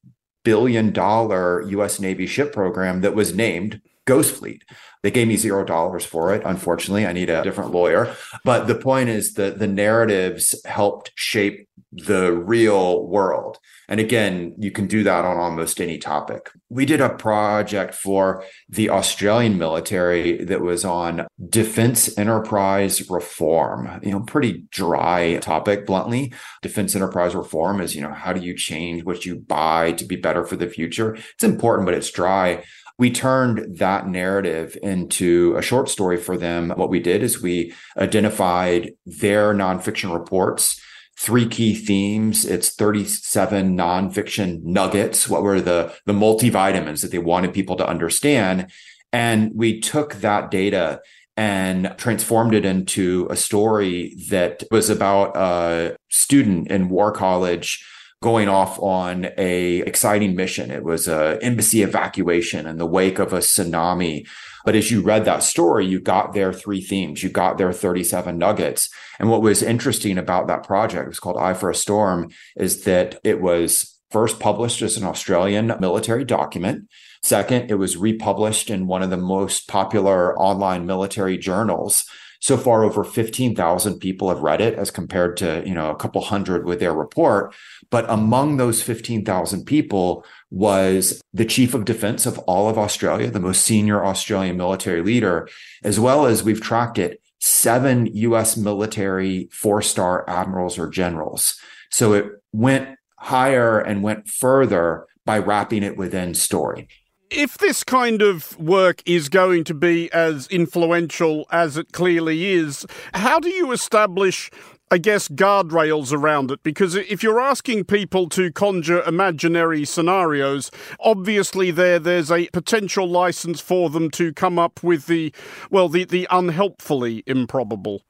billion 0.44 0.92
dollar 0.92 1.62
US 1.68 2.00
Navy 2.00 2.26
ship 2.26 2.52
program 2.52 3.02
that 3.02 3.14
was 3.14 3.34
named 3.34 3.82
Ghost 4.06 4.34
Fleet. 4.34 4.64
They 5.02 5.10
gave 5.10 5.28
me 5.28 5.36
zero 5.36 5.64
dollars 5.64 6.04
for 6.04 6.34
it. 6.34 6.42
Unfortunately, 6.44 7.06
I 7.06 7.12
need 7.12 7.30
a 7.30 7.42
different 7.42 7.70
lawyer. 7.70 8.14
But 8.44 8.66
the 8.66 8.74
point 8.74 9.08
is 9.08 9.34
that 9.34 9.58
the 9.58 9.66
narratives 9.66 10.60
helped 10.64 11.12
shape 11.14 11.68
the 11.92 12.32
real 12.32 13.06
world. 13.06 13.58
And 13.88 14.00
again, 14.00 14.54
you 14.58 14.70
can 14.70 14.86
do 14.86 15.02
that 15.04 15.24
on 15.24 15.38
almost 15.38 15.80
any 15.80 15.96
topic. 15.96 16.50
We 16.68 16.84
did 16.84 17.00
a 17.00 17.08
project 17.08 17.94
for 17.94 18.44
the 18.68 18.90
Australian 18.90 19.56
military 19.56 20.44
that 20.44 20.60
was 20.60 20.84
on 20.84 21.26
defense 21.48 22.16
enterprise 22.18 23.08
reform. 23.08 24.00
You 24.02 24.10
know, 24.10 24.20
pretty 24.20 24.64
dry 24.70 25.38
topic, 25.38 25.86
bluntly. 25.86 26.34
Defense 26.60 26.94
enterprise 26.94 27.34
reform 27.34 27.80
is, 27.80 27.94
you 27.94 28.02
know, 28.02 28.12
how 28.12 28.34
do 28.34 28.42
you 28.42 28.54
change 28.54 29.04
what 29.04 29.24
you 29.24 29.36
buy 29.36 29.92
to 29.92 30.04
be 30.04 30.16
better 30.16 30.44
for 30.44 30.56
the 30.56 30.68
future? 30.68 31.14
It's 31.14 31.44
important, 31.44 31.86
but 31.86 31.94
it's 31.94 32.10
dry 32.10 32.64
we 32.98 33.12
turned 33.12 33.78
that 33.78 34.08
narrative 34.08 34.76
into 34.82 35.56
a 35.56 35.62
short 35.62 35.88
story 35.88 36.16
for 36.16 36.36
them. 36.36 36.70
What 36.70 36.90
we 36.90 36.98
did 36.98 37.22
is 37.22 37.40
we 37.40 37.72
identified 37.96 38.92
their 39.06 39.54
nonfiction 39.54 40.12
reports, 40.12 40.80
three 41.16 41.46
key 41.46 41.74
themes. 41.74 42.44
It's 42.44 42.74
37 42.74 43.76
nonfiction 43.76 44.64
nuggets. 44.64 45.28
What 45.28 45.44
were 45.44 45.60
the, 45.60 45.94
the 46.06 46.12
multivitamins 46.12 47.02
that 47.02 47.12
they 47.12 47.18
wanted 47.18 47.54
people 47.54 47.76
to 47.76 47.88
understand? 47.88 48.70
And 49.12 49.52
we 49.54 49.80
took 49.80 50.14
that 50.16 50.50
data 50.50 51.00
and 51.36 51.94
transformed 51.98 52.52
it 52.52 52.64
into 52.64 53.28
a 53.30 53.36
story 53.36 54.16
that 54.28 54.64
was 54.72 54.90
about 54.90 55.36
a 55.36 55.96
student 56.08 56.68
in 56.68 56.88
War 56.88 57.12
College 57.12 57.86
going 58.20 58.48
off 58.48 58.78
on 58.80 59.28
a 59.36 59.78
exciting 59.78 60.34
mission. 60.34 60.70
It 60.70 60.82
was 60.82 61.06
a 61.06 61.38
embassy 61.40 61.82
evacuation 61.82 62.66
in 62.66 62.78
the 62.78 62.86
wake 62.86 63.18
of 63.18 63.32
a 63.32 63.38
tsunami. 63.38 64.26
But 64.64 64.74
as 64.74 64.90
you 64.90 65.02
read 65.02 65.24
that 65.24 65.44
story, 65.44 65.86
you 65.86 66.00
got 66.00 66.32
their 66.32 66.52
three 66.52 66.80
themes, 66.80 67.22
you 67.22 67.28
got 67.28 67.58
their 67.58 67.72
37 67.72 68.36
nuggets. 68.36 68.90
And 69.20 69.30
what 69.30 69.42
was 69.42 69.62
interesting 69.62 70.18
about 70.18 70.48
that 70.48 70.64
project, 70.64 71.04
it 71.04 71.08
was 71.08 71.20
called 71.20 71.38
Eye 71.38 71.54
for 71.54 71.70
a 71.70 71.74
Storm, 71.74 72.30
is 72.56 72.84
that 72.84 73.20
it 73.22 73.40
was 73.40 73.98
first 74.10 74.40
published 74.40 74.82
as 74.82 74.96
an 74.96 75.04
Australian 75.04 75.72
military 75.80 76.24
document. 76.24 76.88
Second, 77.22 77.70
it 77.70 77.74
was 77.74 77.96
republished 77.96 78.70
in 78.70 78.86
one 78.86 79.02
of 79.02 79.10
the 79.10 79.16
most 79.16 79.68
popular 79.68 80.38
online 80.38 80.86
military 80.86 81.38
journals 81.38 82.04
so 82.40 82.56
far 82.56 82.84
over 82.84 83.02
15,000 83.04 83.98
people 83.98 84.28
have 84.28 84.40
read 84.40 84.60
it 84.60 84.74
as 84.74 84.90
compared 84.90 85.36
to, 85.38 85.62
you 85.66 85.74
know, 85.74 85.90
a 85.90 85.96
couple 85.96 86.20
hundred 86.20 86.64
with 86.64 86.80
their 86.80 86.92
report. 86.92 87.54
But 87.90 88.06
among 88.08 88.56
those 88.56 88.82
15,000 88.82 89.64
people 89.64 90.24
was 90.50 91.20
the 91.32 91.44
chief 91.44 91.74
of 91.74 91.84
defense 91.84 92.26
of 92.26 92.38
all 92.40 92.68
of 92.68 92.78
Australia, 92.78 93.30
the 93.30 93.40
most 93.40 93.62
senior 93.62 94.04
Australian 94.04 94.56
military 94.56 95.02
leader, 95.02 95.48
as 95.82 95.98
well 95.98 96.26
as 96.26 96.42
we've 96.44 96.60
tracked 96.60 96.98
it, 96.98 97.20
seven 97.40 98.06
US 98.06 98.56
military 98.56 99.48
four 99.52 99.82
star 99.82 100.28
admirals 100.28 100.78
or 100.78 100.88
generals. 100.88 101.58
So 101.90 102.12
it 102.12 102.26
went 102.52 102.96
higher 103.16 103.78
and 103.78 104.02
went 104.02 104.28
further 104.28 105.06
by 105.24 105.38
wrapping 105.38 105.82
it 105.82 105.96
within 105.96 106.34
story 106.34 106.88
if 107.30 107.58
this 107.58 107.84
kind 107.84 108.22
of 108.22 108.58
work 108.58 109.02
is 109.06 109.28
going 109.28 109.64
to 109.64 109.74
be 109.74 110.10
as 110.12 110.46
influential 110.48 111.46
as 111.50 111.76
it 111.76 111.92
clearly 111.92 112.54
is, 112.54 112.86
how 113.14 113.38
do 113.38 113.50
you 113.50 113.72
establish 113.72 114.50
I 114.90 114.96
guess, 114.96 115.28
guardrails 115.28 116.14
around 116.14 116.50
it 116.50 116.62
because 116.62 116.94
if 116.94 117.22
you're 117.22 117.40
asking 117.40 117.84
people 117.84 118.26
to 118.30 118.50
conjure 118.50 119.02
imaginary 119.02 119.84
scenarios, 119.84 120.70
obviously 120.98 121.70
there 121.70 121.98
there's 121.98 122.30
a 122.30 122.48
potential 122.54 123.06
license 123.06 123.60
for 123.60 123.90
them 123.90 124.10
to 124.12 124.32
come 124.32 124.58
up 124.58 124.82
with 124.82 125.04
the 125.04 125.34
well 125.70 125.90
the 125.90 126.04
the 126.04 126.26
unhelpfully 126.30 127.22
improbable. 127.26 128.02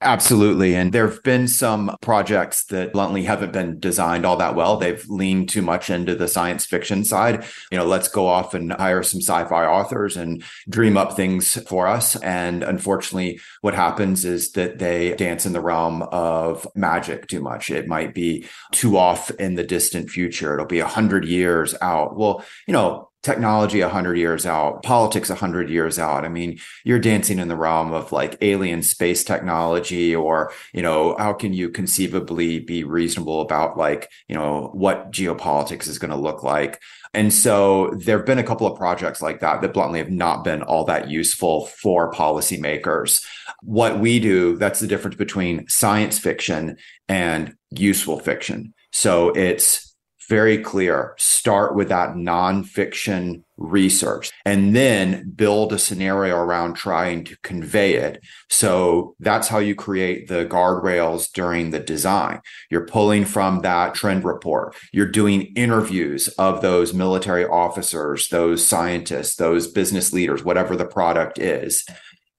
Absolutely. 0.00 0.76
And 0.76 0.92
there 0.92 1.08
have 1.08 1.24
been 1.24 1.48
some 1.48 1.96
projects 2.00 2.66
that 2.66 2.92
bluntly 2.92 3.24
haven't 3.24 3.52
been 3.52 3.80
designed 3.80 4.24
all 4.24 4.36
that 4.36 4.54
well. 4.54 4.76
They've 4.76 5.04
leaned 5.08 5.48
too 5.48 5.60
much 5.60 5.90
into 5.90 6.14
the 6.14 6.28
science 6.28 6.64
fiction 6.64 7.04
side. 7.04 7.44
You 7.72 7.78
know, 7.78 7.84
let's 7.84 8.06
go 8.06 8.28
off 8.28 8.54
and 8.54 8.72
hire 8.72 9.02
some 9.02 9.20
sci 9.20 9.44
fi 9.46 9.66
authors 9.66 10.16
and 10.16 10.44
dream 10.68 10.96
up 10.96 11.16
things 11.16 11.60
for 11.66 11.88
us. 11.88 12.14
And 12.14 12.62
unfortunately, 12.62 13.40
what 13.60 13.74
happens 13.74 14.24
is 14.24 14.52
that 14.52 14.78
they 14.78 15.16
dance 15.16 15.46
in 15.46 15.52
the 15.52 15.60
realm 15.60 16.02
of 16.12 16.64
magic 16.76 17.26
too 17.26 17.40
much. 17.40 17.68
It 17.68 17.88
might 17.88 18.14
be 18.14 18.46
too 18.70 18.96
off 18.96 19.32
in 19.32 19.56
the 19.56 19.64
distant 19.64 20.10
future. 20.10 20.54
It'll 20.54 20.66
be 20.66 20.78
a 20.78 20.86
hundred 20.86 21.24
years 21.24 21.74
out. 21.82 22.16
Well, 22.16 22.44
you 22.68 22.72
know, 22.72 23.07
technology 23.22 23.82
100 23.82 24.16
years 24.16 24.46
out 24.46 24.82
politics 24.82 25.28
100 25.28 25.68
years 25.68 25.98
out. 25.98 26.24
I 26.24 26.28
mean 26.28 26.58
you're 26.84 27.00
dancing 27.00 27.38
in 27.38 27.48
the 27.48 27.56
realm 27.56 27.92
of 27.92 28.12
like 28.12 28.38
alien 28.40 28.82
space 28.82 29.24
technology 29.24 30.14
or 30.14 30.52
you 30.72 30.82
know 30.82 31.16
how 31.18 31.32
can 31.32 31.52
you 31.52 31.68
conceivably 31.68 32.60
be 32.60 32.84
reasonable 32.84 33.40
about 33.40 33.76
like 33.76 34.08
you 34.28 34.36
know 34.36 34.70
what 34.72 35.10
geopolitics 35.10 35.88
is 35.88 35.98
going 35.98 36.10
to 36.10 36.16
look 36.16 36.42
like? 36.42 36.80
And 37.14 37.32
so 37.32 37.90
there 37.96 38.18
have 38.18 38.26
been 38.26 38.38
a 38.38 38.44
couple 38.44 38.66
of 38.66 38.78
projects 38.78 39.22
like 39.22 39.40
that 39.40 39.62
that 39.62 39.72
bluntly 39.72 39.98
have 39.98 40.10
not 40.10 40.44
been 40.44 40.62
all 40.62 40.84
that 40.84 41.08
useful 41.08 41.66
for 41.66 42.12
policymakers. 42.12 43.24
What 43.62 43.98
we 43.98 44.20
do 44.20 44.56
that's 44.56 44.80
the 44.80 44.86
difference 44.86 45.16
between 45.16 45.66
science 45.68 46.18
fiction 46.18 46.76
and 47.08 47.56
useful 47.70 48.20
fiction. 48.20 48.74
So 48.92 49.30
it's 49.30 49.87
very 50.28 50.58
clear. 50.58 51.14
Start 51.16 51.74
with 51.74 51.88
that 51.88 52.10
nonfiction 52.10 53.42
research 53.56 54.30
and 54.44 54.76
then 54.76 55.30
build 55.30 55.72
a 55.72 55.78
scenario 55.78 56.36
around 56.36 56.74
trying 56.74 57.24
to 57.24 57.36
convey 57.42 57.94
it. 57.94 58.22
So 58.48 59.16
that's 59.18 59.48
how 59.48 59.58
you 59.58 59.74
create 59.74 60.28
the 60.28 60.46
guardrails 60.46 61.32
during 61.32 61.70
the 61.70 61.80
design. 61.80 62.40
You're 62.70 62.86
pulling 62.86 63.24
from 63.24 63.60
that 63.60 63.94
trend 63.94 64.24
report. 64.24 64.76
You're 64.92 65.10
doing 65.10 65.52
interviews 65.56 66.28
of 66.38 66.62
those 66.62 66.94
military 66.94 67.46
officers, 67.46 68.28
those 68.28 68.64
scientists, 68.66 69.36
those 69.36 69.66
business 69.66 70.12
leaders, 70.12 70.44
whatever 70.44 70.76
the 70.76 70.86
product 70.86 71.38
is. 71.38 71.84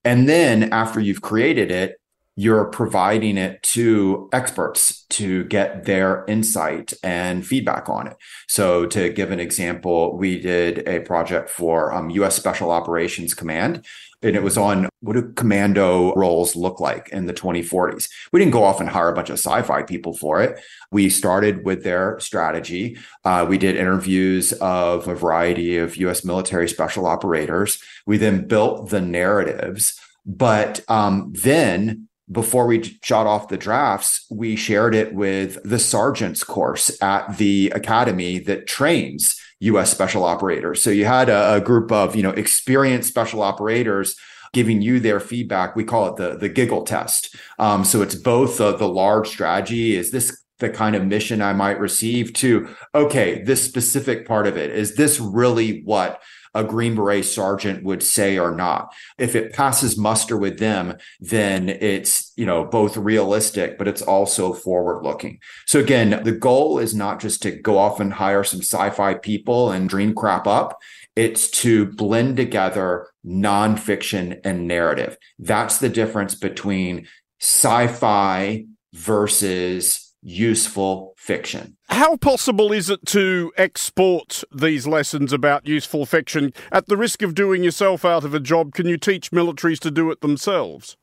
And 0.05 0.29
then 0.29 0.72
after 0.72 1.00
you've 1.00 1.22
created 1.22 1.72
it, 1.72 1.99
you're 2.39 2.63
providing 2.63 3.38
it 3.38 3.62
to 3.62 4.29
experts 4.31 5.03
to 5.10 5.43
get 5.46 5.84
their 5.84 6.24
insight 6.29 6.93
and 7.03 7.46
feedback 7.46 7.89
on 7.89 8.08
it. 8.08 8.15
So, 8.48 8.86
to 8.86 9.10
give 9.10 9.31
an 9.31 9.41
example, 9.41 10.17
we 10.17 10.39
did 10.39 10.88
a 10.88 11.01
project 11.01 11.50
for 11.50 11.91
um, 11.91 12.10
US 12.12 12.38
Special 12.38 12.72
Operations 12.72 13.34
Command, 13.34 13.86
and 14.22 14.38
it 14.38 14.41
was 14.41 14.58
on 14.58 14.88
what 15.01 15.17
do 15.17 15.34
commando 15.34 16.13
roles 16.15 16.55
look 16.55 16.79
like 16.79 17.10
in 17.10 17.25
the 17.25 17.34
2040s. 17.34 18.08
We 18.31 18.39
didn't 18.39 18.53
go 18.53 18.63
off 18.63 18.79
and 18.79 18.88
hire 18.88 19.10
a 19.10 19.13
bunch 19.13 19.29
of 19.29 19.38
sci 19.38 19.62
fi 19.63 19.84
people 19.84 20.13
for 20.13 20.41
it. 20.41 20.62
We 20.93 21.10
started 21.10 21.65
with 21.65 21.84
their 21.84 22.22
strategy. 22.22 22.98
Uh, 23.25 23.46
we 23.50 23.58
did 23.58 23.75
interviews 23.75 24.53
of 24.53 25.10
a 25.10 25.15
variety 25.15 25.75
of 25.75 25.98
US 25.98 26.24
military 26.24 26.69
special 26.69 27.05
operators. 27.05 27.84
We 28.05 28.17
then 28.17 28.48
built 28.48 28.91
the 28.91 29.01
narratives. 29.01 30.00
But 30.25 30.81
um, 30.89 31.34
then 31.34 32.09
before 32.32 32.68
we 32.68 32.98
shot 33.02 33.28
off 33.28 33.48
the 33.48 33.58
drafts, 33.58 34.26
we 34.30 34.56
shared 34.56 34.94
it 34.94 35.14
with 35.14 35.58
the 35.64 35.80
sergeant's 35.80 36.44
course 36.44 37.02
at 37.02 37.38
the 37.38 37.72
academy 37.74 38.40
that 38.40 38.68
trains 38.68 39.40
US 39.60 39.92
special 39.92 40.24
operators. 40.24 40.84
So 40.84 40.90
you 40.90 41.06
had 41.06 41.30
a, 41.30 41.56
a, 41.56 41.62
group 41.62 41.92
of, 41.92 42.16
you 42.16 42.24
know, 42.24 42.32
experienced 42.32 43.10
special 43.10 43.42
operators 43.42 44.16
giving 44.54 44.82
you 44.82 45.00
their 45.00 45.20
feedback. 45.20 45.76
We 45.76 45.84
call 45.84 46.08
it 46.08 46.16
the, 46.16 46.38
the 46.38 46.50
giggle 46.50 46.84
test. 46.84 47.36
Um, 47.58 47.84
so 47.84 48.02
it's 48.02 48.16
both 48.16 48.58
the, 48.58 48.76
the 48.76 48.88
large 48.88 49.28
strategy. 49.28 49.96
Is 49.96 50.12
this 50.12 50.44
the 50.60 50.70
kind 50.70 50.96
of 50.96 51.06
mission 51.06 51.42
I 51.42 51.54
might 51.54 51.80
receive 51.80 52.34
to, 52.34 52.68
okay, 52.94 53.44
this 53.44 53.64
specific 53.64 54.28
part 54.28 54.46
of 54.46 54.58
it, 54.58 54.72
is 54.72 54.96
this 54.96 55.20
really 55.20 55.82
what 55.84 56.22
a 56.53 56.63
Green 56.63 56.96
Beret 56.96 57.25
sergeant 57.25 57.84
would 57.84 58.03
say 58.03 58.38
or 58.38 58.56
not. 58.56 58.94
If 59.18 59.36
it 59.36 59.53
passes 59.53 59.98
muster 59.98 60.38
with 60.38 60.60
them, 60.60 60.98
then 61.20 61.70
it's, 61.70 62.34
you 62.36 62.46
know, 62.46 62.65
both 62.65 62.98
realistic, 62.98 63.77
but 63.77 63.88
it's 63.88 64.01
also 64.01 64.53
forward 64.53 65.03
looking. 65.03 65.39
So 65.65 65.79
again, 65.79 66.22
the 66.24 66.32
goal 66.32 66.79
is 66.79 66.96
not 66.96 67.20
just 67.20 67.41
to 67.44 67.51
go 67.51 67.77
off 67.77 68.00
and 68.00 68.13
hire 68.13 68.44
some 68.44 68.62
sci-fi 68.62 69.15
people 69.15 69.72
and 69.72 69.89
dream 69.89 70.13
crap 70.13 70.48
up. 70.48 70.79
It's 71.15 71.50
to 71.62 71.86
blend 71.86 72.38
together 72.38 73.08
nonfiction 73.25 74.39
and 74.44 74.68
narrative. 74.68 75.18
That's 75.38 75.79
the 75.79 75.89
difference 75.89 76.36
between 76.36 77.08
sci 77.39 77.88
fi 77.88 78.65
versus 78.94 80.09
useful 80.22 81.14
fiction. 81.18 81.78
How 81.90 82.18
possible 82.18 82.72
is 82.72 82.90
it 82.90 83.06
to 83.08 83.52
export 83.58 84.44
these 84.54 84.86
lessons 84.86 85.34
about 85.34 85.68
useful 85.68 86.06
fiction? 86.06 86.54
At 86.72 86.88
the 86.88 86.98
risk 86.98 87.22
of 87.22 87.36
doing 87.36 87.64
yourself 87.64 88.06
out 88.06 88.24
of 88.24 88.34
a 88.34 88.40
job, 88.40 88.74
can 88.74 88.88
you 88.88 88.98
teach 88.98 89.32
militaries 89.32 89.80
to 89.80 89.92
do 89.92 90.12
it 90.12 90.22
themselves? 90.22 90.98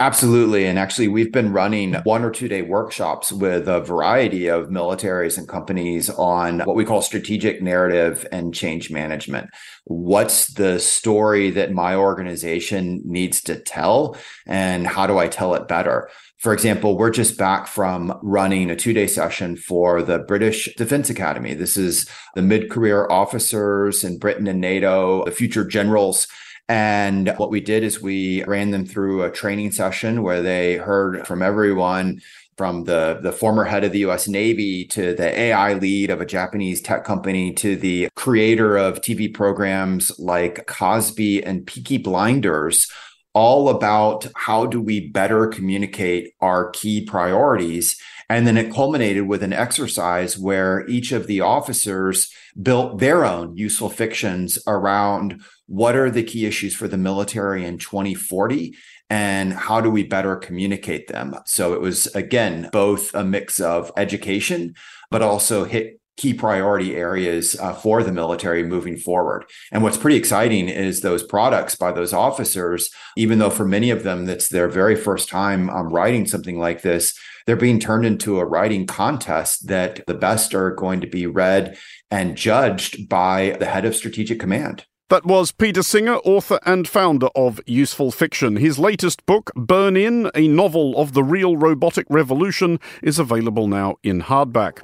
Absolutely. 0.00 0.66
And 0.66 0.80
actually, 0.80 1.06
we've 1.06 1.30
been 1.30 1.52
running 1.52 1.94
one 2.02 2.24
or 2.24 2.30
two 2.30 2.48
day 2.48 2.62
workshops 2.62 3.30
with 3.30 3.68
a 3.68 3.80
variety 3.80 4.48
of 4.48 4.66
militaries 4.66 5.38
and 5.38 5.46
companies 5.46 6.10
on 6.10 6.58
what 6.60 6.74
we 6.74 6.84
call 6.84 7.02
strategic 7.02 7.62
narrative 7.62 8.26
and 8.32 8.52
change 8.52 8.90
management. 8.90 9.50
What's 9.84 10.54
the 10.54 10.80
story 10.80 11.50
that 11.50 11.72
my 11.72 11.94
organization 11.94 13.00
needs 13.04 13.40
to 13.42 13.60
tell? 13.60 14.16
And 14.44 14.88
how 14.88 15.06
do 15.06 15.18
I 15.18 15.28
tell 15.28 15.54
it 15.54 15.68
better? 15.68 16.10
For 16.38 16.52
example, 16.52 16.98
we're 16.98 17.10
just 17.10 17.38
back 17.38 17.68
from 17.68 18.18
running 18.22 18.70
a 18.70 18.76
two 18.76 18.92
day 18.92 19.06
session 19.06 19.56
for 19.56 20.02
the 20.02 20.18
British 20.18 20.74
Defense 20.74 21.10
Academy. 21.10 21.54
This 21.54 21.76
is 21.76 22.08
the 22.34 22.42
mid 22.42 22.70
career 22.70 23.06
officers 23.08 24.02
in 24.02 24.18
Britain 24.18 24.48
and 24.48 24.60
NATO, 24.60 25.24
the 25.24 25.30
future 25.30 25.64
generals 25.64 26.26
and 26.72 27.34
what 27.36 27.50
we 27.50 27.60
did 27.60 27.84
is 27.84 28.00
we 28.00 28.44
ran 28.44 28.70
them 28.70 28.86
through 28.86 29.24
a 29.24 29.30
training 29.30 29.72
session 29.72 30.22
where 30.22 30.40
they 30.40 30.78
heard 30.78 31.26
from 31.26 31.42
everyone 31.42 32.22
from 32.56 32.84
the, 32.84 33.20
the 33.22 33.30
former 33.30 33.64
head 33.64 33.84
of 33.84 33.92
the 33.92 34.06
US 34.06 34.26
Navy 34.26 34.86
to 34.86 35.14
the 35.14 35.38
AI 35.38 35.74
lead 35.74 36.08
of 36.08 36.22
a 36.22 36.26
Japanese 36.26 36.80
tech 36.80 37.04
company 37.04 37.52
to 37.52 37.76
the 37.76 38.08
creator 38.14 38.78
of 38.78 39.02
TV 39.02 39.32
programs 39.34 40.18
like 40.18 40.66
Cosby 40.66 41.44
and 41.44 41.66
Peaky 41.66 41.98
Blinders, 41.98 42.90
all 43.34 43.68
about 43.68 44.26
how 44.34 44.64
do 44.64 44.80
we 44.80 45.10
better 45.10 45.48
communicate 45.48 46.32
our 46.40 46.70
key 46.70 47.04
priorities. 47.04 48.00
And 48.32 48.46
then 48.46 48.56
it 48.56 48.72
culminated 48.72 49.28
with 49.28 49.42
an 49.42 49.52
exercise 49.52 50.38
where 50.38 50.88
each 50.88 51.12
of 51.12 51.26
the 51.26 51.42
officers 51.42 52.32
built 52.60 52.98
their 52.98 53.26
own 53.26 53.58
useful 53.58 53.90
fictions 53.90 54.58
around 54.66 55.42
what 55.66 55.96
are 55.96 56.10
the 56.10 56.22
key 56.22 56.46
issues 56.46 56.74
for 56.74 56.88
the 56.88 56.96
military 56.96 57.62
in 57.62 57.76
2040 57.76 58.74
and 59.10 59.52
how 59.52 59.82
do 59.82 59.90
we 59.90 60.02
better 60.02 60.36
communicate 60.36 61.08
them 61.08 61.34
so 61.44 61.74
it 61.74 61.80
was 61.82 62.06
again 62.14 62.70
both 62.72 63.14
a 63.14 63.22
mix 63.22 63.60
of 63.60 63.92
education 63.98 64.74
but 65.10 65.20
also 65.20 65.64
hit 65.64 66.00
key 66.16 66.32
priority 66.34 66.94
areas 66.94 67.58
uh, 67.58 67.72
for 67.72 68.02
the 68.02 68.12
military 68.12 68.62
moving 68.62 68.96
forward. 68.96 69.44
And 69.72 69.82
what's 69.82 69.96
pretty 69.96 70.16
exciting 70.16 70.68
is 70.68 71.00
those 71.00 71.22
products 71.22 71.74
by 71.74 71.90
those 71.90 72.12
officers, 72.12 72.90
even 73.16 73.38
though 73.38 73.50
for 73.50 73.64
many 73.64 73.90
of 73.90 74.02
them 74.02 74.26
that's 74.26 74.48
their 74.48 74.68
very 74.68 74.94
first 74.94 75.30
time 75.30 75.70
um, 75.70 75.88
writing 75.88 76.26
something 76.26 76.58
like 76.58 76.82
this, 76.82 77.18
they're 77.46 77.56
being 77.56 77.80
turned 77.80 78.06
into 78.06 78.38
a 78.38 78.44
writing 78.44 78.86
contest 78.86 79.68
that 79.68 80.06
the 80.06 80.14
best 80.14 80.54
are 80.54 80.70
going 80.74 81.00
to 81.00 81.06
be 81.06 81.26
read 81.26 81.76
and 82.10 82.36
judged 82.36 83.08
by 83.08 83.56
the 83.58 83.66
head 83.66 83.84
of 83.84 83.96
strategic 83.96 84.40
command. 84.40 84.86
That 85.08 85.26
was 85.26 85.52
Peter 85.52 85.82
Singer, 85.82 86.16
author 86.24 86.58
and 86.64 86.88
founder 86.88 87.28
of 87.34 87.60
Useful 87.66 88.12
Fiction. 88.12 88.56
His 88.56 88.78
latest 88.78 89.26
book, 89.26 89.50
Burn 89.54 89.94
In, 89.94 90.30
a 90.34 90.48
novel 90.48 90.96
of 90.96 91.12
the 91.12 91.22
real 91.22 91.56
robotic 91.56 92.06
revolution, 92.08 92.80
is 93.02 93.18
available 93.18 93.68
now 93.68 93.96
in 94.02 94.22
hardback. 94.22 94.80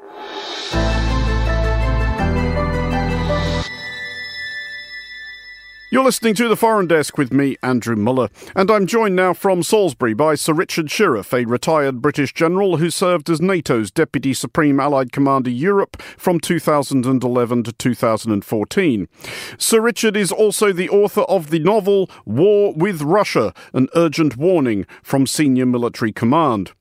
You're 5.90 6.04
listening 6.04 6.34
to 6.34 6.48
the 6.48 6.56
Foreign 6.56 6.86
Desk 6.86 7.16
with 7.16 7.32
me, 7.32 7.56
Andrew 7.62 7.96
Mueller, 7.96 8.28
and 8.54 8.70
I'm 8.70 8.86
joined 8.86 9.16
now 9.16 9.32
from 9.32 9.62
Salisbury 9.62 10.12
by 10.12 10.34
Sir 10.34 10.52
Richard 10.52 10.88
Shirreff, 10.88 11.32
a 11.32 11.46
retired 11.46 12.02
British 12.02 12.34
general 12.34 12.76
who 12.76 12.90
served 12.90 13.30
as 13.30 13.40
NATO's 13.40 13.90
Deputy 13.90 14.34
Supreme 14.34 14.80
Allied 14.80 15.12
Commander 15.12 15.48
Europe 15.48 16.02
from 16.02 16.40
2011 16.40 17.62
to 17.62 17.72
2014. 17.72 19.08
Sir 19.56 19.80
Richard 19.80 20.14
is 20.14 20.30
also 20.30 20.74
the 20.74 20.90
author 20.90 21.22
of 21.22 21.48
the 21.48 21.58
novel 21.58 22.10
War 22.26 22.74
with 22.74 23.00
Russia, 23.00 23.54
an 23.72 23.88
urgent 23.96 24.36
warning 24.36 24.84
from 25.02 25.26
senior 25.26 25.64
military 25.64 26.12
command. 26.12 26.72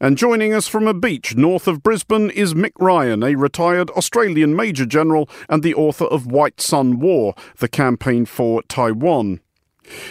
And 0.00 0.18
joining 0.18 0.52
us 0.52 0.68
from 0.68 0.86
a 0.86 0.94
beach 0.94 1.36
north 1.36 1.66
of 1.66 1.82
Brisbane 1.82 2.30
is 2.30 2.54
Mick 2.54 2.72
Ryan, 2.78 3.22
a 3.22 3.34
retired 3.34 3.90
Australian 3.90 4.56
Major 4.56 4.86
General 4.86 5.28
and 5.48 5.62
the 5.62 5.74
author 5.74 6.06
of 6.06 6.26
White 6.26 6.60
Sun 6.60 6.98
War, 6.98 7.34
the 7.58 7.68
campaign 7.68 8.26
for 8.26 8.62
Taiwan. 8.64 9.40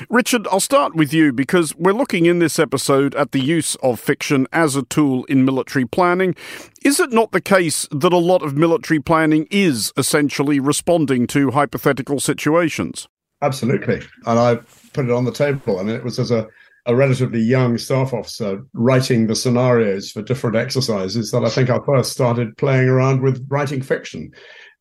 Richard, 0.10 0.47
I'll 0.51 0.60
start 0.60 0.95
with 0.95 1.13
you 1.13 1.34
because 1.34 1.75
we're 1.75 1.93
looking 1.93 2.25
in 2.25 2.39
this 2.39 2.60
episode 2.60 3.13
at 3.15 3.32
the 3.32 3.41
use 3.41 3.75
of 3.75 3.99
fiction 3.99 4.47
as 4.54 4.75
a 4.75 4.84
tool 4.84 5.25
in 5.25 5.45
military 5.45 5.86
planning. 5.86 6.36
Is 6.84 6.99
it 6.99 7.12
not 7.12 7.32
the 7.32 7.41
case 7.41 7.88
that 7.91 8.13
a 8.13 8.17
lot 8.17 8.41
of 8.41 8.56
military 8.56 8.99
planning 8.99 9.47
is 9.51 9.91
essentially 9.97 10.60
responding 10.60 11.28
to 11.28 11.51
hypothetical 11.51 12.19
situations? 12.19 13.08
Absolutely. 13.41 14.01
And 14.25 14.39
I 14.39 14.56
put 14.93 15.06
it 15.06 15.12
on 15.12 15.25
the 15.25 15.32
table. 15.32 15.80
I 15.80 15.84
mean, 15.84 15.95
it 15.95 16.04
was 16.04 16.19
as 16.19 16.32
a 16.32 16.47
a 16.86 16.95
relatively 16.95 17.39
young 17.39 17.78
staff 17.78 18.13
officer 18.13 18.63
writing 18.74 19.28
the 19.28 19.36
scenarios 19.36 20.12
for 20.12 20.21
different 20.21 20.56
exercises 20.56 21.32
that 21.32 21.43
I 21.43 21.50
think 21.50 21.69
I 21.69 21.80
first 21.86 22.12
started 22.12 22.58
playing 22.58 22.89
around 22.89 23.21
with 23.21 23.45
writing 23.50 23.82
fiction. 23.82 24.32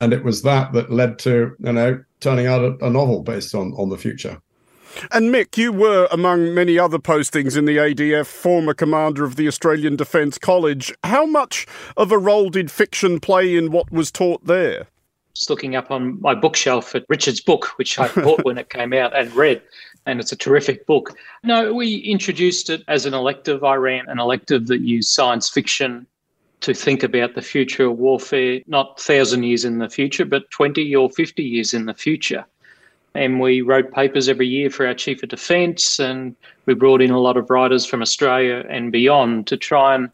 And 0.01 0.13
it 0.13 0.25
was 0.25 0.43
that 0.43 0.73
that 0.75 0.93
led 0.93 1.19
to, 1.21 1.53
you 1.59 1.73
know, 1.73 2.03
turning 2.21 2.47
out 2.47 2.63
a, 2.63 2.77
a 2.85 2.91
novel 2.91 3.23
based 3.23 3.55
on, 3.55 3.73
on 3.75 3.89
the 3.89 3.97
future. 3.97 4.41
And 5.11 5.35
Mick, 5.35 5.57
you 5.57 5.73
were, 5.73 6.09
among 6.11 6.55
many 6.55 6.79
other 6.79 6.99
postings 6.99 7.57
in 7.57 7.65
the 7.65 7.79
ADF, 7.79 8.27
former 8.27 8.75
commander 8.75 9.25
of 9.25 9.37
the 9.37 9.49
Australian 9.49 9.97
Defence 9.97 10.39
College. 10.39 10.93
How 11.03 11.27
much 11.27 11.67
of 11.97 12.13
a 12.13 12.19
role 12.19 12.49
did 12.49 12.71
fiction 12.71 13.19
play 13.19 13.57
in 13.57 13.73
what 13.73 13.91
was 13.91 14.13
taught 14.13 14.45
there? 14.47 14.87
Just 15.35 15.51
looking 15.51 15.75
up 15.75 15.91
on 15.91 16.21
my 16.21 16.35
bookshelf 16.35 16.95
at 16.95 17.05
Richard's 17.09 17.41
book, 17.41 17.77
which 17.77 17.99
I 17.99 18.09
bought 18.09 18.45
when 18.45 18.59
it 18.59 18.71
came 18.71 18.93
out 18.93 19.17
and 19.17 19.33
read 19.35 19.63
and 20.07 20.21
it's 20.21 20.33
a 20.33 20.37
terrific 20.37 20.87
book. 20.87 21.17
No, 21.43 21.73
we 21.73 21.97
introduced 21.97 22.71
it 22.71 22.83
as 22.89 23.07
an 23.07 23.15
elective. 23.15 23.65
I 23.65 23.75
ran 23.77 24.09
an 24.09 24.19
elective 24.19 24.67
that 24.67 24.81
used 24.81 25.11
science 25.11 25.49
fiction 25.49 26.07
to 26.61 26.75
think 26.75 27.03
about 27.03 27.35
the 27.35 27.43
future 27.43 27.87
of 27.87 27.99
warfare, 27.99 28.61
not 28.67 29.01
thousand 29.01 29.43
years 29.43 29.65
in 29.65 29.79
the 29.79 29.89
future, 29.89 30.25
but 30.25 30.51
20 30.51 30.95
or 30.97 31.11
50 31.11 31.43
years 31.43 31.75
in 31.75 31.87
the 31.87 31.95
future. 31.95 32.45
And 33.15 33.39
we 33.39 33.61
wrote 33.61 33.93
papers 33.93 34.29
every 34.29 34.49
year 34.49 34.71
for 34.71 34.87
our 34.87 34.95
Chief 34.95 35.23
of 35.23 35.29
Defence, 35.29 36.01
and 36.01 36.35
we 36.67 36.75
brought 36.75 37.03
in 37.03 37.11
a 37.11 37.21
lot 37.21 37.37
of 37.37 37.51
writers 37.51 37.87
from 37.87 38.03
Australia 38.03 38.65
and 38.69 38.91
beyond 38.91 39.47
to 39.49 39.57
try 39.57 39.95
and 39.95 40.11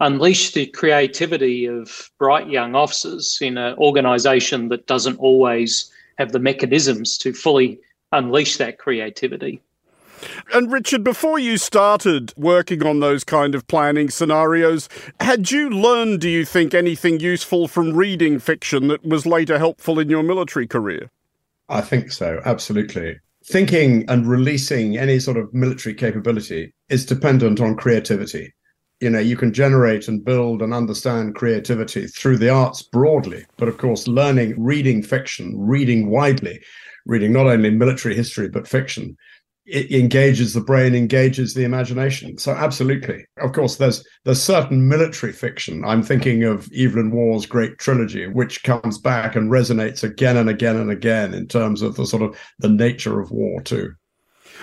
unleash 0.00 0.52
the 0.52 0.66
creativity 0.66 1.66
of 1.66 2.10
bright 2.18 2.48
young 2.48 2.74
officers 2.74 3.38
in 3.40 3.56
an 3.56 3.74
organisation 3.78 4.68
that 4.68 4.86
doesn't 4.86 5.18
always 5.18 5.90
have 6.18 6.32
the 6.32 6.40
mechanisms 6.40 7.16
to 7.18 7.32
fully 7.32 7.78
unleash 8.12 8.58
that 8.58 8.78
creativity. 8.78 9.62
And 10.54 10.70
Richard, 10.70 11.02
before 11.02 11.38
you 11.38 11.56
started 11.56 12.32
working 12.36 12.84
on 12.86 13.00
those 13.00 13.24
kind 13.24 13.54
of 13.54 13.66
planning 13.66 14.10
scenarios, 14.10 14.88
had 15.20 15.50
you 15.50 15.68
learned, 15.68 16.20
do 16.20 16.28
you 16.28 16.44
think, 16.44 16.74
anything 16.74 17.20
useful 17.20 17.68
from 17.68 17.94
reading 17.94 18.38
fiction 18.38 18.88
that 18.88 19.04
was 19.04 19.26
later 19.26 19.58
helpful 19.58 19.98
in 19.98 20.08
your 20.08 20.22
military 20.22 20.66
career? 20.66 21.10
I 21.68 21.80
think 21.80 22.12
so, 22.12 22.40
absolutely. 22.44 23.18
Thinking 23.44 24.04
and 24.08 24.28
releasing 24.28 24.96
any 24.96 25.18
sort 25.18 25.36
of 25.36 25.52
military 25.52 25.94
capability 25.94 26.72
is 26.88 27.04
dependent 27.04 27.60
on 27.60 27.76
creativity. 27.76 28.54
You 29.00 29.10
know, 29.10 29.18
you 29.18 29.36
can 29.36 29.52
generate 29.52 30.06
and 30.06 30.24
build 30.24 30.62
and 30.62 30.72
understand 30.72 31.34
creativity 31.34 32.06
through 32.06 32.36
the 32.36 32.50
arts 32.50 32.82
broadly, 32.82 33.44
but 33.56 33.66
of 33.66 33.78
course, 33.78 34.06
learning, 34.06 34.54
reading 34.62 35.02
fiction, 35.02 35.54
reading 35.58 36.08
widely 36.08 36.60
reading 37.06 37.32
not 37.32 37.46
only 37.46 37.70
military 37.70 38.14
history 38.14 38.48
but 38.48 38.68
fiction. 38.68 39.16
It 39.64 39.92
engages 39.92 40.54
the 40.54 40.60
brain 40.60 40.94
engages 40.94 41.54
the 41.54 41.62
imagination. 41.62 42.36
So 42.36 42.52
absolutely. 42.52 43.24
Of 43.38 43.52
course 43.52 43.76
there's 43.76 44.04
there's 44.24 44.42
certain 44.42 44.88
military 44.88 45.32
fiction. 45.32 45.84
I'm 45.84 46.02
thinking 46.02 46.42
of 46.42 46.68
evelyn 46.76 47.12
waugh's 47.12 47.46
great 47.46 47.78
trilogy 47.78 48.26
which 48.26 48.64
comes 48.64 48.98
back 48.98 49.36
and 49.36 49.50
resonates 49.50 50.02
again 50.02 50.36
and 50.36 50.48
again 50.48 50.76
and 50.76 50.90
again 50.90 51.32
in 51.32 51.46
terms 51.46 51.80
of 51.82 51.94
the 51.96 52.06
sort 52.06 52.22
of 52.22 52.36
the 52.58 52.68
nature 52.68 53.20
of 53.20 53.30
war 53.30 53.62
too 53.62 53.92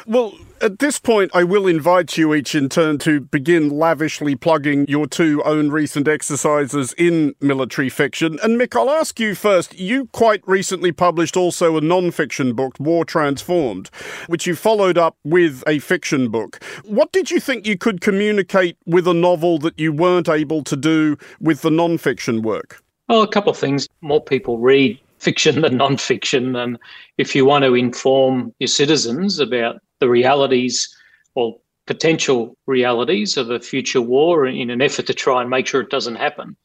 well, 0.10 0.34
at 0.60 0.80
this 0.80 0.98
point, 0.98 1.30
I 1.36 1.44
will 1.44 1.68
invite 1.68 2.18
you 2.18 2.34
each 2.34 2.56
in 2.56 2.68
turn 2.68 2.98
to 3.00 3.22
begin 3.22 3.70
lavishly 3.70 4.36
plugging 4.36 4.88
your 4.88 5.06
two 5.06 5.44
own 5.44 5.70
recent 5.70 6.08
exercises 6.08 6.94
in 6.98 7.36
military 7.40 7.90
fiction. 7.90 8.40
And 8.42 8.60
Mick, 8.60 8.76
I'll 8.76 8.90
ask 8.90 9.20
you 9.20 9.36
first. 9.36 9.80
You 9.80 10.08
quite 10.08 10.42
recently 10.48 10.92
published 10.92 11.38
also 11.38 11.78
a 11.78 11.82
non 11.82 12.10
fiction 12.10 12.54
book, 12.54 12.74
War 12.80 13.06
Transformed, 13.06 13.92
which 14.26 14.48
you 14.48 14.56
followed 14.56 14.98
up 14.98 15.16
with 15.24 15.64
a 15.68 15.78
fiction 15.78 16.32
book. 16.32 16.64
What 16.86 17.12
did 17.12 17.30
you 17.30 17.40
think 17.40 17.68
you 17.68 17.78
could 17.78 18.02
communicate 18.02 18.78
with 18.88 19.08
a 19.08 19.14
novel 19.14 19.60
that 19.60 19.80
you 19.80 19.94
weren't 19.94 20.28
able 20.28 20.64
to 20.64 20.76
do 20.76 21.18
with 21.40 21.62
the 21.62 21.72
non 21.72 22.00
fiction 22.00 22.42
work? 22.42 22.84
Well, 23.08 23.22
a 23.22 23.28
couple 23.28 23.52
of 23.52 23.58
things. 23.58 23.88
More 24.02 24.22
people 24.22 24.58
read 24.58 25.00
fiction 25.20 25.62
than 25.62 25.78
non-fiction 25.78 26.56
and 26.56 26.78
if 27.18 27.36
you 27.36 27.46
want 27.46 27.64
to 27.64 27.76
inform 27.76 28.54
your 28.60 28.68
citizens 28.68 29.40
about 29.40 29.82
the 30.00 30.10
realities 30.10 30.96
or 31.36 31.60
potential 31.86 32.56
realities 32.68 33.36
of 33.36 33.50
a 33.50 33.60
future 33.60 34.02
war 34.02 34.46
in 34.46 34.70
an 34.70 34.82
effort 34.82 35.08
to 35.08 35.14
try 35.14 35.42
and 35.42 35.50
make 35.50 35.68
sure 35.68 35.82
it 35.82 35.90
doesn't 35.90 36.16
happen, 36.16 36.56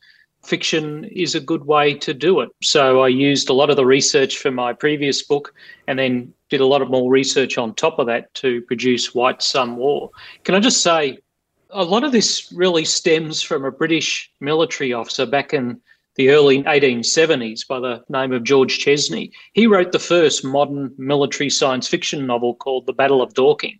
fiction 0.44 1.04
is 1.04 1.34
a 1.34 1.40
good 1.40 1.64
way 1.64 1.94
to 1.94 2.14
do 2.14 2.40
it. 2.40 2.50
So 2.62 3.00
I 3.00 3.08
used 3.08 3.48
a 3.48 3.54
lot 3.54 3.70
of 3.70 3.76
the 3.76 3.86
research 3.86 4.38
from 4.38 4.54
my 4.54 4.72
previous 4.72 5.22
book 5.22 5.54
and 5.88 5.98
then 5.98 6.32
did 6.50 6.60
a 6.60 6.66
lot 6.66 6.82
of 6.82 6.90
more 6.90 7.10
research 7.10 7.58
on 7.58 7.74
top 7.74 7.98
of 7.98 8.06
that 8.06 8.32
to 8.34 8.60
produce 8.62 9.14
White 9.14 9.42
Sun 9.42 9.76
War. 9.76 10.10
Can 10.44 10.54
I 10.54 10.60
just 10.60 10.82
say, 10.82 11.18
a 11.70 11.82
lot 11.82 12.04
of 12.04 12.12
this 12.12 12.52
really 12.52 12.84
stems 12.84 13.42
from 13.42 13.64
a 13.64 13.72
British 13.72 14.30
military 14.40 14.92
officer 14.92 15.26
back 15.26 15.52
in 15.52 15.80
the 16.16 16.30
early 16.30 16.62
1870s 16.62 17.66
by 17.66 17.80
the 17.80 18.02
name 18.08 18.32
of 18.32 18.44
George 18.44 18.78
Chesney. 18.78 19.32
He 19.52 19.66
wrote 19.66 19.92
the 19.92 19.98
first 19.98 20.44
modern 20.44 20.94
military 20.96 21.50
science 21.50 21.88
fiction 21.88 22.26
novel 22.26 22.54
called 22.54 22.86
The 22.86 22.92
Battle 22.92 23.22
of 23.22 23.34
Dorking. 23.34 23.78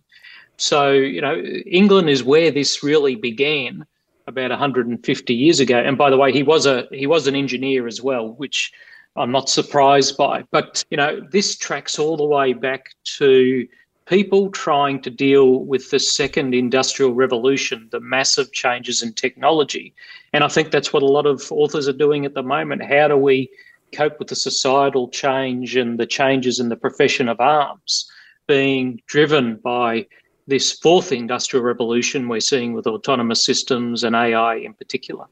So, 0.57 0.91
you 0.91 1.21
know, 1.21 1.35
England 1.65 2.09
is 2.09 2.23
where 2.23 2.51
this 2.51 2.83
really 2.83 3.15
began 3.15 3.85
about 4.27 4.49
150 4.49 5.33
years 5.33 5.59
ago. 5.59 5.77
And 5.77 5.97
by 5.97 6.09
the 6.09 6.17
way, 6.17 6.31
he 6.31 6.43
was 6.43 6.65
a 6.65 6.87
he 6.91 7.07
was 7.07 7.27
an 7.27 7.35
engineer 7.35 7.87
as 7.87 8.01
well, 8.01 8.29
which 8.33 8.71
I'm 9.15 9.31
not 9.31 9.49
surprised 9.49 10.17
by. 10.17 10.43
But 10.51 10.83
you 10.89 10.97
know, 10.97 11.21
this 11.31 11.57
tracks 11.57 11.99
all 11.99 12.17
the 12.17 12.25
way 12.25 12.53
back 12.53 12.89
to 13.17 13.67
people 14.05 14.51
trying 14.51 15.01
to 15.01 15.09
deal 15.09 15.59
with 15.59 15.89
the 15.89 15.99
second 15.99 16.53
industrial 16.53 17.13
revolution, 17.13 17.87
the 17.91 17.99
massive 17.99 18.51
changes 18.51 19.01
in 19.01 19.13
technology. 19.13 19.93
And 20.33 20.43
I 20.43 20.47
think 20.47 20.71
that's 20.71 20.93
what 20.93 21.03
a 21.03 21.07
lot 21.07 21.25
of 21.25 21.51
authors 21.51 21.87
are 21.87 21.93
doing 21.93 22.25
at 22.25 22.33
the 22.33 22.43
moment. 22.43 22.83
How 22.83 23.07
do 23.07 23.17
we 23.17 23.49
cope 23.93 24.19
with 24.19 24.27
the 24.27 24.35
societal 24.35 25.09
change 25.09 25.75
and 25.75 25.99
the 25.99 26.05
changes 26.05 26.59
in 26.59 26.69
the 26.69 26.75
profession 26.75 27.29
of 27.29 27.39
arms 27.39 28.09
being 28.47 29.01
driven 29.07 29.55
by 29.57 30.05
this 30.47 30.73
fourth 30.73 31.11
industrial 31.11 31.65
revolution 31.65 32.27
we're 32.27 32.39
seeing 32.39 32.73
with 32.73 32.85
autonomous 32.85 33.43
systems 33.43 34.03
and 34.03 34.15
AI 34.15 34.55
in 34.55 34.73
particular. 34.73 35.25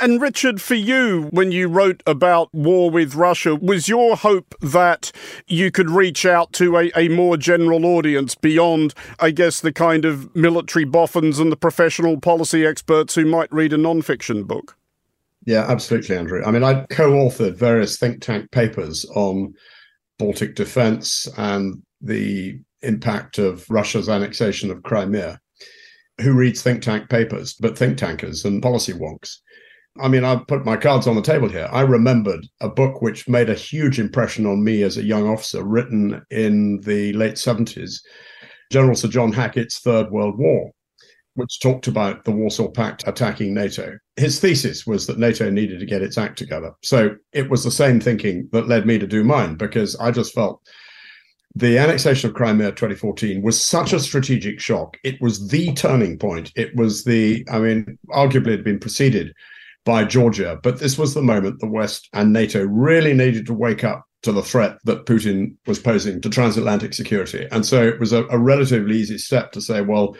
And 0.00 0.20
Richard, 0.20 0.60
for 0.60 0.74
you, 0.74 1.28
when 1.30 1.52
you 1.52 1.68
wrote 1.68 2.02
about 2.06 2.52
war 2.54 2.90
with 2.90 3.14
Russia, 3.14 3.54
was 3.54 3.88
your 3.88 4.16
hope 4.16 4.54
that 4.60 5.12
you 5.46 5.70
could 5.70 5.90
reach 5.90 6.24
out 6.26 6.52
to 6.54 6.76
a, 6.76 6.92
a 6.96 7.08
more 7.08 7.36
general 7.36 7.84
audience 7.84 8.34
beyond, 8.34 8.94
I 9.20 9.30
guess, 9.30 9.60
the 9.60 9.72
kind 9.72 10.04
of 10.04 10.34
military 10.34 10.84
boffins 10.84 11.38
and 11.38 11.52
the 11.52 11.56
professional 11.56 12.20
policy 12.20 12.64
experts 12.64 13.14
who 13.14 13.24
might 13.24 13.52
read 13.52 13.72
a 13.72 13.78
non-fiction 13.78 14.44
book? 14.44 14.76
Yeah, 15.44 15.64
absolutely, 15.68 16.16
Andrew. 16.16 16.42
I 16.44 16.50
mean, 16.50 16.64
I 16.64 16.84
co 16.90 17.12
authored 17.12 17.56
various 17.56 17.98
think 17.98 18.20
tank 18.20 18.50
papers 18.50 19.06
on 19.14 19.54
Baltic 20.18 20.54
defense 20.54 21.26
and 21.36 21.82
the 22.00 22.60
impact 22.82 23.38
of 23.38 23.64
Russia's 23.70 24.08
annexation 24.08 24.70
of 24.70 24.82
Crimea. 24.82 25.40
Who 26.20 26.34
reads 26.34 26.62
think 26.62 26.82
tank 26.82 27.08
papers, 27.08 27.54
but 27.54 27.78
think 27.78 27.96
tankers 27.96 28.44
and 28.44 28.62
policy 28.62 28.92
wonks? 28.92 29.36
I 30.00 30.08
mean, 30.08 30.24
I 30.24 30.36
put 30.36 30.64
my 30.64 30.76
cards 30.76 31.06
on 31.06 31.16
the 31.16 31.22
table 31.22 31.48
here. 31.48 31.68
I 31.72 31.80
remembered 31.82 32.46
a 32.60 32.68
book 32.68 33.02
which 33.02 33.28
made 33.28 33.50
a 33.50 33.54
huge 33.54 33.98
impression 33.98 34.46
on 34.46 34.64
me 34.64 34.82
as 34.82 34.96
a 34.96 35.04
young 35.04 35.28
officer, 35.28 35.64
written 35.64 36.22
in 36.30 36.80
the 36.80 37.12
late 37.14 37.34
70s, 37.34 38.00
General 38.70 38.94
Sir 38.94 39.08
John 39.08 39.32
Hackett's 39.32 39.80
Third 39.80 40.10
World 40.10 40.38
War, 40.38 40.70
which 41.34 41.60
talked 41.60 41.86
about 41.86 42.24
the 42.24 42.32
Warsaw 42.32 42.68
Pact 42.68 43.06
attacking 43.06 43.54
NATO. 43.54 43.98
His 44.16 44.40
thesis 44.40 44.86
was 44.86 45.06
that 45.06 45.18
NATO 45.18 45.50
needed 45.50 45.80
to 45.80 45.86
get 45.86 46.02
its 46.02 46.18
act 46.18 46.38
together. 46.38 46.72
So 46.82 47.16
it 47.32 47.50
was 47.50 47.64
the 47.64 47.70
same 47.70 48.00
thinking 48.00 48.48
that 48.52 48.68
led 48.68 48.86
me 48.86 48.98
to 48.98 49.06
do 49.06 49.24
mine, 49.24 49.54
because 49.54 49.96
I 49.96 50.10
just 50.10 50.34
felt 50.34 50.60
the 51.54 51.78
annexation 51.78 52.30
of 52.30 52.36
Crimea 52.36 52.72
2014 52.72 53.42
was 53.42 53.60
such 53.60 53.92
a 53.92 53.98
strategic 53.98 54.60
shock. 54.60 54.96
It 55.02 55.20
was 55.20 55.48
the 55.48 55.72
turning 55.74 56.18
point. 56.18 56.52
It 56.54 56.74
was 56.76 57.04
the, 57.04 57.44
I 57.50 57.58
mean, 57.58 57.98
arguably 58.10 58.48
it 58.48 58.58
had 58.58 58.64
been 58.64 58.78
preceded 58.78 59.34
by 59.88 60.04
Georgia, 60.04 60.60
but 60.62 60.80
this 60.80 60.98
was 60.98 61.14
the 61.14 61.22
moment 61.22 61.60
the 61.60 61.66
West 61.66 62.10
and 62.12 62.30
NATO 62.30 62.62
really 62.62 63.14
needed 63.14 63.46
to 63.46 63.54
wake 63.54 63.84
up 63.84 64.04
to 64.22 64.32
the 64.32 64.42
threat 64.42 64.76
that 64.84 65.06
Putin 65.06 65.56
was 65.66 65.78
posing 65.78 66.20
to 66.20 66.28
transatlantic 66.28 66.92
security. 66.92 67.48
And 67.50 67.64
so 67.64 67.88
it 67.88 67.98
was 67.98 68.12
a, 68.12 68.26
a 68.26 68.36
relatively 68.36 68.98
easy 68.98 69.16
step 69.16 69.50
to 69.52 69.62
say, 69.62 69.80
well, 69.80 70.14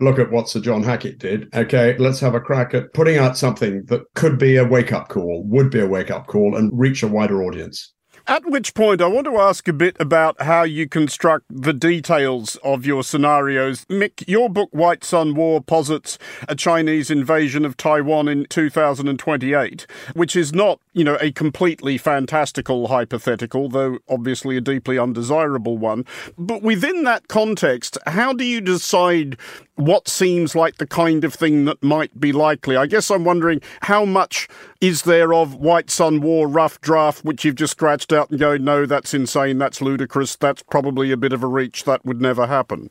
look 0.00 0.18
at 0.18 0.30
what 0.30 0.50
Sir 0.50 0.60
John 0.60 0.82
Hackett 0.82 1.16
did. 1.18 1.48
Okay, 1.56 1.96
let's 1.96 2.20
have 2.20 2.34
a 2.34 2.40
crack 2.40 2.74
at 2.74 2.92
putting 2.92 3.16
out 3.16 3.38
something 3.38 3.86
that 3.86 4.02
could 4.14 4.36
be 4.36 4.56
a 4.56 4.66
wake 4.66 4.92
up 4.92 5.08
call, 5.08 5.42
would 5.46 5.70
be 5.70 5.80
a 5.80 5.86
wake 5.86 6.10
up 6.10 6.26
call, 6.26 6.54
and 6.54 6.70
reach 6.78 7.02
a 7.02 7.08
wider 7.08 7.42
audience. 7.42 7.94
At 8.28 8.44
which 8.44 8.74
point, 8.74 9.00
I 9.00 9.06
want 9.06 9.26
to 9.26 9.38
ask 9.38 9.68
a 9.68 9.72
bit 9.72 9.96
about 10.00 10.42
how 10.42 10.64
you 10.64 10.88
construct 10.88 11.44
the 11.48 11.72
details 11.72 12.56
of 12.64 12.84
your 12.84 13.04
scenarios. 13.04 13.84
Mick, 13.84 14.24
your 14.26 14.50
book 14.50 14.68
White 14.72 15.04
Sun 15.04 15.36
War 15.36 15.60
posits 15.60 16.18
a 16.48 16.56
Chinese 16.56 17.08
invasion 17.08 17.64
of 17.64 17.76
Taiwan 17.76 18.26
in 18.26 18.44
2028, 18.46 19.86
which 20.14 20.34
is 20.34 20.52
not, 20.52 20.80
you 20.92 21.04
know, 21.04 21.16
a 21.20 21.30
completely 21.30 21.98
fantastical 21.98 22.88
hypothetical, 22.88 23.68
though 23.68 23.98
obviously 24.08 24.56
a 24.56 24.60
deeply 24.60 24.98
undesirable 24.98 25.78
one. 25.78 26.04
But 26.36 26.62
within 26.62 27.04
that 27.04 27.28
context, 27.28 27.96
how 28.06 28.32
do 28.32 28.44
you 28.44 28.60
decide 28.60 29.36
what 29.76 30.08
seems 30.08 30.54
like 30.54 30.78
the 30.78 30.86
kind 30.86 31.22
of 31.22 31.34
thing 31.34 31.66
that 31.66 31.82
might 31.82 32.18
be 32.18 32.32
likely. 32.32 32.76
I 32.76 32.86
guess 32.86 33.10
I'm 33.10 33.24
wondering 33.24 33.60
how 33.82 34.04
much 34.04 34.48
is 34.80 35.02
there 35.02 35.32
of 35.32 35.54
White 35.54 35.90
Sun 35.90 36.20
War 36.20 36.48
rough 36.48 36.80
draft, 36.80 37.24
which 37.24 37.44
you've 37.44 37.56
just 37.56 37.72
scratched 37.72 38.12
out 38.12 38.30
and 38.30 38.38
go, 38.38 38.56
no, 38.56 38.86
that's 38.86 39.14
insane, 39.14 39.58
that's 39.58 39.80
ludicrous, 39.80 40.36
that's 40.36 40.62
probably 40.62 41.10
a 41.12 41.16
bit 41.16 41.32
of 41.32 41.42
a 41.42 41.46
reach, 41.46 41.84
that 41.84 42.04
would 42.04 42.20
never 42.20 42.46
happen? 42.46 42.90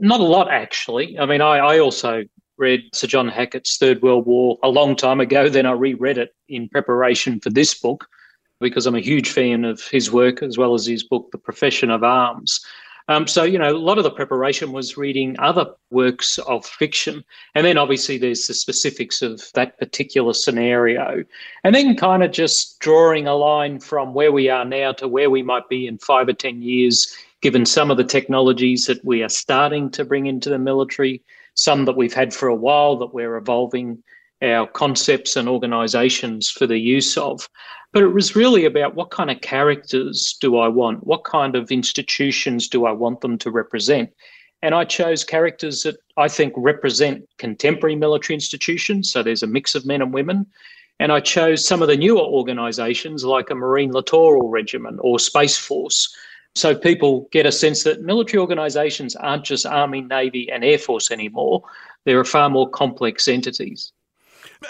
Not 0.00 0.20
a 0.20 0.24
lot, 0.24 0.50
actually. 0.50 1.18
I 1.18 1.26
mean, 1.26 1.40
I, 1.40 1.58
I 1.58 1.78
also 1.78 2.24
read 2.56 2.82
Sir 2.92 3.06
John 3.06 3.28
Hackett's 3.28 3.76
Third 3.76 4.02
World 4.02 4.26
War 4.26 4.58
a 4.62 4.68
long 4.68 4.96
time 4.96 5.20
ago. 5.20 5.48
Then 5.48 5.66
I 5.66 5.72
reread 5.72 6.18
it 6.18 6.34
in 6.48 6.68
preparation 6.68 7.40
for 7.40 7.50
this 7.50 7.74
book 7.74 8.06
because 8.60 8.86
I'm 8.86 8.94
a 8.94 9.00
huge 9.00 9.30
fan 9.30 9.64
of 9.64 9.82
his 9.88 10.12
work 10.12 10.42
as 10.42 10.56
well 10.56 10.74
as 10.74 10.86
his 10.86 11.02
book, 11.02 11.30
The 11.32 11.38
Profession 11.38 11.90
of 11.90 12.02
Arms. 12.02 12.64
Um, 13.08 13.26
so, 13.26 13.42
you 13.42 13.58
know, 13.58 13.76
a 13.76 13.76
lot 13.76 13.98
of 13.98 14.04
the 14.04 14.10
preparation 14.10 14.72
was 14.72 14.96
reading 14.96 15.36
other 15.38 15.66
works 15.90 16.38
of 16.38 16.64
fiction. 16.64 17.22
And 17.54 17.66
then 17.66 17.76
obviously 17.76 18.16
there's 18.16 18.46
the 18.46 18.54
specifics 18.54 19.20
of 19.20 19.42
that 19.54 19.78
particular 19.78 20.32
scenario. 20.32 21.22
And 21.64 21.74
then 21.74 21.96
kind 21.96 22.22
of 22.22 22.32
just 22.32 22.78
drawing 22.80 23.26
a 23.26 23.34
line 23.34 23.78
from 23.80 24.14
where 24.14 24.32
we 24.32 24.48
are 24.48 24.64
now 24.64 24.92
to 24.92 25.08
where 25.08 25.28
we 25.28 25.42
might 25.42 25.68
be 25.68 25.86
in 25.86 25.98
five 25.98 26.28
or 26.28 26.32
10 26.32 26.62
years, 26.62 27.14
given 27.42 27.66
some 27.66 27.90
of 27.90 27.98
the 27.98 28.04
technologies 28.04 28.86
that 28.86 29.04
we 29.04 29.22
are 29.22 29.28
starting 29.28 29.90
to 29.90 30.04
bring 30.04 30.26
into 30.26 30.48
the 30.48 30.58
military, 30.58 31.22
some 31.54 31.84
that 31.84 31.96
we've 31.96 32.14
had 32.14 32.32
for 32.32 32.48
a 32.48 32.56
while 32.56 32.96
that 32.96 33.12
we're 33.12 33.36
evolving 33.36 34.02
our 34.40 34.66
concepts 34.66 35.36
and 35.36 35.48
organizations 35.48 36.50
for 36.50 36.66
the 36.66 36.78
use 36.78 37.18
of. 37.18 37.48
But 37.94 38.02
it 38.02 38.08
was 38.08 38.34
really 38.34 38.64
about 38.64 38.96
what 38.96 39.12
kind 39.12 39.30
of 39.30 39.40
characters 39.40 40.36
do 40.40 40.58
I 40.58 40.66
want? 40.66 41.06
What 41.06 41.22
kind 41.22 41.54
of 41.54 41.70
institutions 41.70 42.66
do 42.66 42.86
I 42.86 42.90
want 42.90 43.20
them 43.20 43.38
to 43.38 43.52
represent? 43.52 44.10
And 44.62 44.74
I 44.74 44.84
chose 44.84 45.22
characters 45.22 45.84
that 45.84 45.96
I 46.16 46.26
think 46.26 46.54
represent 46.56 47.24
contemporary 47.38 47.94
military 47.94 48.34
institutions. 48.34 49.12
So 49.12 49.22
there's 49.22 49.44
a 49.44 49.46
mix 49.46 49.76
of 49.76 49.86
men 49.86 50.02
and 50.02 50.12
women. 50.12 50.44
And 50.98 51.12
I 51.12 51.20
chose 51.20 51.64
some 51.64 51.82
of 51.82 51.88
the 51.88 51.96
newer 51.96 52.20
organizations 52.20 53.24
like 53.24 53.50
a 53.50 53.54
Marine 53.54 53.92
Littoral 53.92 54.48
Regiment 54.48 54.98
or 55.00 55.20
Space 55.20 55.56
Force. 55.56 56.12
So 56.56 56.74
people 56.74 57.28
get 57.30 57.46
a 57.46 57.52
sense 57.52 57.84
that 57.84 58.02
military 58.02 58.40
organizations 58.40 59.14
aren't 59.14 59.44
just 59.44 59.66
Army, 59.66 60.00
Navy, 60.00 60.50
and 60.50 60.64
Air 60.64 60.78
Force 60.78 61.12
anymore. 61.12 61.62
They're 62.06 62.24
far 62.24 62.50
more 62.50 62.68
complex 62.68 63.28
entities. 63.28 63.92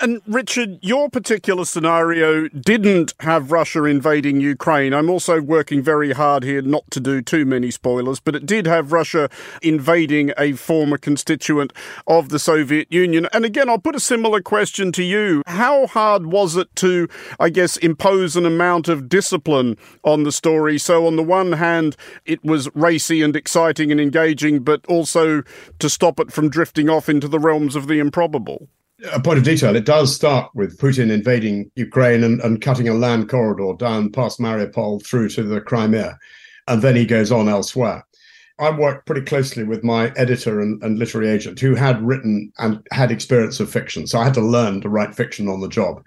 And 0.01 0.21
Richard, 0.27 0.79
your 0.83 1.09
particular 1.09 1.65
scenario 1.65 2.49
didn't 2.49 3.15
have 3.21 3.53
Russia 3.53 3.85
invading 3.85 4.41
Ukraine. 4.41 4.93
I'm 4.93 5.11
also 5.11 5.41
working 5.41 5.83
very 5.83 6.13
hard 6.13 6.43
here 6.43 6.63
not 6.63 6.91
to 6.93 7.01
do 7.01 7.23
too 7.23 7.45
many 7.45 7.71
spoilers, 7.71 8.21
but 8.21 8.35
it 8.35 8.47
did 8.47 8.67
have 8.67 8.93
Russia 8.93 9.29
invading 9.63 10.33
a 10.39 10.53
former 10.53 10.99
constituent 10.99 11.73
of 12.07 12.29
the 12.29 12.39
Soviet 12.39 12.93
Union. 12.93 13.29
And 13.33 13.45
again, 13.45 13.69
I'll 13.69 13.79
put 13.79 13.95
a 13.95 14.01
similar 14.01 14.41
question 14.41 14.93
to 14.93 15.03
you. 15.03 15.43
How 15.47 15.87
hard 15.87 16.27
was 16.27 16.57
it 16.57 16.75
to, 16.77 17.09
I 17.39 17.51
guess, 17.51 17.77
impose 17.77 18.37
an 18.37 18.47
amount 18.47 18.89
of 18.89 19.09
discipline 19.09 19.77
on 20.03 20.25
the 20.25 20.33
story? 20.33 20.79
So, 20.79 21.07
on 21.07 21.17
the 21.17 21.23
one 21.23 21.53
hand, 21.53 21.97
it 22.25 22.45
was 22.45 22.75
racy 22.75 23.23
and 23.23 23.37
exciting 23.37 23.91
and 23.91 24.01
engaging, 24.01 24.61
but 24.61 24.85
also 24.87 25.43
to 25.79 25.91
stop 25.91 26.21
it 26.21 26.33
from 26.33 26.49
drifting 26.49 26.89
off 26.89 27.09
into 27.09 27.29
the 27.29 27.39
realms 27.39 27.77
of 27.77 27.87
the 27.87 27.99
improbable 27.99 28.69
a 29.13 29.21
point 29.21 29.39
of 29.39 29.45
detail, 29.45 29.77
it 29.77 29.85
does 29.85 30.15
start 30.15 30.51
with 30.55 30.79
Putin 30.79 31.11
invading 31.11 31.71
Ukraine 31.77 32.25
and, 32.25 32.41
and 32.41 32.61
cutting 32.61 32.89
a 32.89 32.95
land 32.95 33.29
corridor 33.29 33.75
down 33.79 34.11
past 34.11 34.39
Mariupol 34.39 35.05
through 35.05 35.29
to 35.31 35.43
the 35.43 35.61
Crimea. 35.61 36.19
And 36.67 36.83
then 36.83 36.97
he 36.97 37.05
goes 37.05 37.31
on 37.31 37.49
elsewhere. 37.49 38.05
I 38.59 38.71
worked 38.71 39.07
pretty 39.07 39.23
closely 39.23 39.65
with 39.65 39.83
my 39.83 40.13
editor 40.17 40.61
and, 40.61 40.81
and, 40.83 40.97
literary 40.97 41.29
agent 41.29 41.59
who 41.59 41.75
had 41.75 42.01
written 42.01 42.53
and 42.59 42.81
had 42.93 43.11
experience 43.11 43.59
of 43.59 43.69
fiction. 43.69 44.07
So 44.07 44.21
I 44.21 44.25
had 44.25 44.35
to 44.35 44.41
learn 44.41 44.81
to 44.83 44.89
write 44.89 45.15
fiction 45.15 45.49
on 45.49 45.61
the 45.61 45.69
job. 45.69 46.05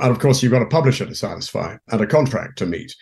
And 0.00 0.10
of 0.10 0.18
course, 0.18 0.42
you've 0.42 0.52
got 0.52 0.62
a 0.62 0.66
publisher 0.66 1.04
to 1.04 1.14
satisfy 1.14 1.76
and 1.88 2.00
a 2.00 2.06
contract 2.06 2.56
to 2.58 2.66
meet. 2.66 2.94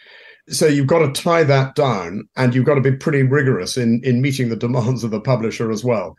So 0.48 0.66
you've 0.66 0.88
got 0.88 1.14
to 1.14 1.22
tie 1.22 1.44
that 1.44 1.76
down 1.76 2.28
and 2.36 2.54
you've 2.54 2.64
got 2.64 2.74
to 2.74 2.80
be 2.80 2.96
pretty 2.96 3.22
rigorous 3.22 3.76
in, 3.76 4.00
in 4.02 4.20
meeting 4.20 4.48
the 4.48 4.56
demands 4.56 5.04
of 5.04 5.12
the 5.12 5.20
publisher 5.20 5.70
as 5.70 5.84
well. 5.84 6.16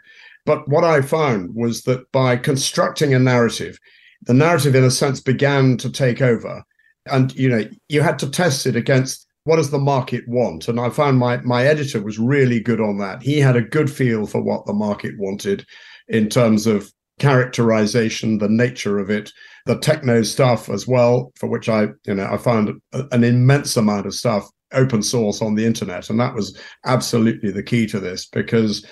But 0.50 0.68
what 0.68 0.84
I 0.84 1.02
found 1.02 1.54
was 1.54 1.84
that 1.84 2.12
by 2.12 2.36
constructing 2.36 3.14
a 3.14 3.20
narrative, 3.20 3.78
the 4.24 4.34
narrative, 4.34 4.74
in 4.74 4.84
a 4.84 4.90
sense, 4.90 5.22
began 5.22 5.78
to 5.78 5.92
take 5.92 6.24
over. 6.24 6.64
And 7.06 7.32
you 7.36 7.50
know, 7.50 7.66
you 7.88 8.02
had 8.02 8.18
to 8.18 8.32
test 8.32 8.66
it 8.66 8.76
against 8.76 9.28
what 9.44 9.58
does 9.58 9.70
the 9.70 9.78
market 9.78 10.28
want? 10.28 10.68
And 10.68 10.80
I 10.80 10.90
found 10.90 11.20
my 11.20 11.38
my 11.42 11.66
editor 11.66 12.02
was 12.02 12.18
really 12.18 12.60
good 12.60 12.82
on 12.82 12.98
that. 12.98 13.22
He 13.22 13.40
had 13.40 13.56
a 13.56 13.62
good 13.62 13.92
feel 13.92 14.26
for 14.26 14.42
what 14.42 14.66
the 14.66 14.74
market 14.74 15.14
wanted 15.20 15.68
in 16.08 16.30
terms 16.30 16.66
of 16.66 16.92
characterization, 17.20 18.40
the 18.40 18.50
nature 18.50 18.98
of 18.98 19.12
it, 19.12 19.32
the 19.68 19.78
techno 19.78 20.24
stuff 20.24 20.68
as 20.68 20.88
well, 20.88 21.32
for 21.36 21.48
which 21.48 21.70
I, 21.70 21.90
you 22.08 22.16
know, 22.16 22.26
I 22.26 22.38
found 22.38 22.72
an 22.92 23.24
immense 23.24 23.78
amount 23.78 24.08
of 24.08 24.16
stuff 24.16 24.50
open 24.74 25.04
source 25.04 25.44
on 25.44 25.54
the 25.54 25.66
internet. 25.68 26.10
And 26.10 26.20
that 26.20 26.34
was 26.34 26.60
absolutely 26.86 27.52
the 27.52 27.62
key 27.62 27.86
to 27.86 28.00
this 28.00 28.26
because 28.26 28.84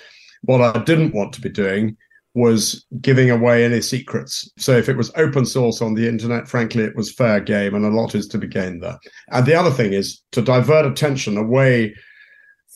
what 0.42 0.60
I 0.60 0.82
didn't 0.84 1.14
want 1.14 1.32
to 1.34 1.40
be 1.40 1.48
doing 1.48 1.96
was 2.34 2.86
giving 3.00 3.30
away 3.30 3.64
any 3.64 3.80
secrets. 3.80 4.50
So 4.58 4.76
if 4.76 4.88
it 4.88 4.96
was 4.96 5.10
open 5.16 5.44
source 5.44 5.82
on 5.82 5.94
the 5.94 6.08
internet, 6.08 6.46
frankly, 6.46 6.84
it 6.84 6.94
was 6.94 7.12
fair 7.12 7.40
game 7.40 7.74
and 7.74 7.84
a 7.84 7.88
lot 7.88 8.14
is 8.14 8.28
to 8.28 8.38
be 8.38 8.46
gained 8.46 8.82
there. 8.82 8.98
And 9.30 9.44
the 9.44 9.54
other 9.54 9.70
thing 9.70 9.92
is 9.92 10.22
to 10.32 10.42
divert 10.42 10.86
attention 10.86 11.36
away 11.36 11.94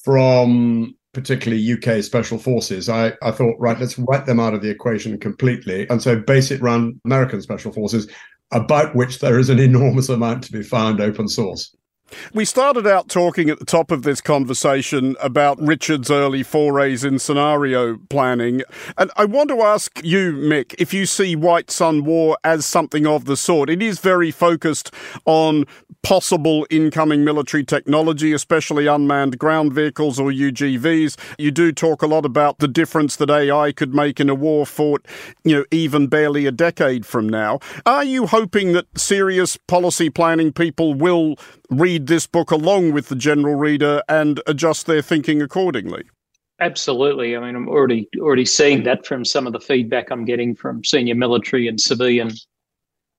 from 0.05 0.97
particularly 1.13 1.73
UK 1.73 2.03
special 2.03 2.39
forces. 2.39 2.89
I, 2.89 3.13
I 3.23 3.31
thought, 3.31 3.57
right, 3.59 3.79
let's 3.79 3.99
write 3.99 4.27
them 4.27 4.41
out 4.41 4.55
of 4.55 4.63
the 4.63 4.71
equation 4.71 5.19
completely. 5.19 5.89
And 5.91 6.03
so 6.03 6.19
base 6.19 6.51
it 6.51 6.63
around 6.63 7.01
American 7.05 7.43
special 7.43 7.73
forces, 7.73 8.11
about 8.51 8.97
which 8.97 9.21
there 9.21 9.39
is 9.39 9.49
an 9.49 9.59
enormous 9.59 10.09
amount 10.09 10.45
to 10.45 10.53
be 10.53 10.63
found 10.63 11.01
open 11.01 11.29
source. 11.29 11.75
We 12.33 12.45
started 12.45 12.87
out 12.87 13.09
talking 13.09 13.51
at 13.51 13.59
the 13.59 13.65
top 13.65 13.91
of 13.91 14.03
this 14.03 14.21
conversation 14.21 15.17
about 15.21 15.61
Richard's 15.61 16.11
early 16.11 16.43
forays 16.43 17.05
in 17.05 17.19
scenario 17.19 17.99
planning. 18.09 18.63
And 18.99 19.11
I 19.17 19.25
want 19.25 19.49
to 19.51 19.63
ask 19.63 20.01
you, 20.03 20.33
Mick, 20.33 20.75
if 20.79 20.93
you 20.93 21.07
see 21.07 21.37
White 21.37 21.71
Sun 21.71 22.05
War 22.05 22.37
as 22.45 22.67
something 22.67 23.07
of 23.07 23.25
the 23.25 23.37
sort. 23.37 23.71
It 23.71 23.83
is 23.83 23.99
very 23.99 24.31
focused 24.31 24.93
on 25.25 25.67
possible 26.03 26.67
incoming 26.71 27.25
military 27.25 27.65
technology, 27.65 28.33
especially 28.33 28.87
unmanned 28.87 29.39
ground 29.39 29.73
vehicles 29.73 30.19
or 30.19 30.31
UGVs. 30.31 31.17
You 31.39 31.51
do 31.51 31.73
talk 31.73 32.03
a 32.03 32.07
lot 32.07 32.25
about 32.25 32.59
the 32.59 32.69
difference 32.69 33.17
that 33.17 33.31
AI 33.31 33.73
could 33.73 33.95
make 33.95 34.19
in 34.19 34.29
a 34.29 34.35
war 34.35 34.67
fought, 34.67 35.07
you 35.45 35.57
know, 35.57 35.65
even 35.71 36.09
barely 36.09 36.47
a 36.47 36.53
decade 36.53 37.07
from 37.07 37.29
now. 37.29 37.61
Are 37.87 38.05
you 38.05 38.27
hoping 38.27 38.73
that 38.73 38.99
serious 38.99 39.57
policy 39.57 40.11
planning 40.11 40.53
people 40.53 40.95
will 40.95 41.37
read 41.81 42.07
this 42.07 42.27
book 42.27 42.51
along 42.51 42.93
with 42.93 43.09
the 43.09 43.17
general 43.17 43.55
reader 43.55 44.03
and 44.09 44.41
adjust 44.47 44.87
their 44.87 45.03
thinking 45.03 45.41
accordingly. 45.41 46.05
Absolutely. 46.61 47.37
I 47.37 47.41
mean, 47.41 47.57
I'm 47.57 47.69
already 47.69 48.09
already 48.21 48.45
seeing 48.45 48.85
that 48.85 49.05
from 49.05 49.25
some 49.25 49.47
of 49.47 49.53
the 49.53 49.61
feedback 49.61 50.11
I'm 50.11 50.25
getting 50.25 50.55
from 50.55 50.85
senior 50.85 51.15
military 51.15 51.67
and 51.67 51.81
civilian 51.81 52.31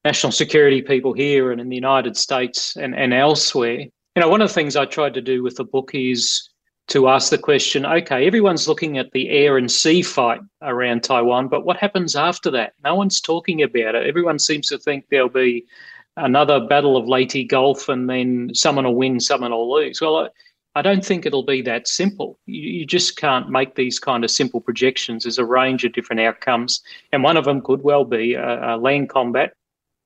national 0.05 0.31
security 0.31 0.81
people 0.81 1.13
here 1.13 1.51
and 1.51 1.59
in 1.59 1.69
the 1.69 1.75
United 1.75 2.15
States 2.15 2.75
and, 2.75 2.95
and 2.95 3.13
elsewhere. 3.13 3.79
You 4.15 4.21
know, 4.21 4.29
one 4.29 4.41
of 4.41 4.47
the 4.49 4.53
things 4.53 4.75
I 4.75 4.85
tried 4.85 5.13
to 5.15 5.21
do 5.21 5.43
with 5.43 5.55
the 5.55 5.63
book 5.63 5.91
is 5.93 6.49
to 6.89 7.07
ask 7.07 7.29
the 7.29 7.37
question 7.37 7.85
okay, 7.85 8.27
everyone's 8.27 8.67
looking 8.67 8.97
at 8.97 9.11
the 9.11 9.29
air 9.29 9.57
and 9.57 9.71
sea 9.71 10.01
fight 10.01 10.41
around 10.61 11.03
Taiwan, 11.03 11.47
but 11.47 11.65
what 11.65 11.77
happens 11.77 12.15
after 12.15 12.51
that? 12.51 12.73
No 12.83 12.95
one's 12.95 13.21
talking 13.21 13.63
about 13.63 13.95
it. 13.95 14.07
Everyone 14.07 14.39
seems 14.39 14.67
to 14.67 14.77
think 14.77 15.05
there'll 15.09 15.29
be 15.29 15.65
another 16.17 16.59
battle 16.59 16.97
of 16.97 17.07
Leyte 17.07 17.47
Gulf 17.49 17.89
and 17.89 18.09
then 18.09 18.51
someone 18.53 18.85
will 18.85 18.95
win, 18.95 19.19
someone 19.19 19.51
will 19.51 19.73
lose. 19.73 20.01
Well, 20.01 20.17
I, 20.17 20.29
I 20.75 20.81
don't 20.81 21.05
think 21.05 21.25
it'll 21.25 21.45
be 21.45 21.61
that 21.63 21.87
simple. 21.87 22.39
You, 22.45 22.61
you, 22.61 22.85
just 22.85 23.17
can't 23.17 23.49
make 23.49 23.75
these 23.75 23.99
kind 23.99 24.23
of 24.23 24.31
simple 24.31 24.59
projections. 24.59 25.23
There's 25.23 25.37
a 25.37 25.45
range 25.45 25.83
of 25.83 25.93
different 25.93 26.21
outcomes, 26.21 26.81
and 27.11 27.23
one 27.23 27.37
of 27.37 27.45
them 27.45 27.61
could 27.61 27.83
well 27.83 28.05
be 28.05 28.33
a, 28.33 28.75
a 28.75 28.77
land 28.77 29.09
combat 29.09 29.53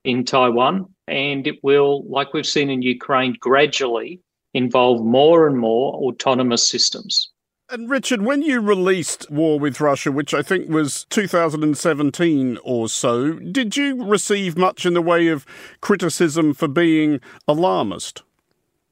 in 0.03 0.25
Taiwan, 0.25 0.93
and 1.07 1.47
it 1.47 1.63
will, 1.63 2.03
like 2.09 2.33
we've 2.33 2.45
seen 2.45 2.69
in 2.69 2.81
Ukraine, 2.81 3.35
gradually 3.39 4.19
involve 4.53 5.05
more 5.05 5.47
and 5.47 5.57
more 5.57 5.93
autonomous 5.95 6.67
systems. 6.67 7.31
And 7.69 7.89
Richard, 7.89 8.21
when 8.21 8.43
you 8.43 8.61
released 8.61 9.29
War 9.29 9.59
with 9.59 9.81
Russia, 9.81 10.09
which 10.09 10.33
I 10.33 10.41
think 10.41 10.69
was 10.69 11.03
2017 11.09 12.57
or 12.63 12.87
so, 12.87 13.33
did 13.33 13.75
you 13.75 14.05
receive 14.05 14.57
much 14.57 14.85
in 14.85 14.93
the 14.93 15.01
way 15.01 15.27
of 15.27 15.45
criticism 15.81 16.53
for 16.53 16.69
being 16.69 17.19
alarmist? 17.45 18.23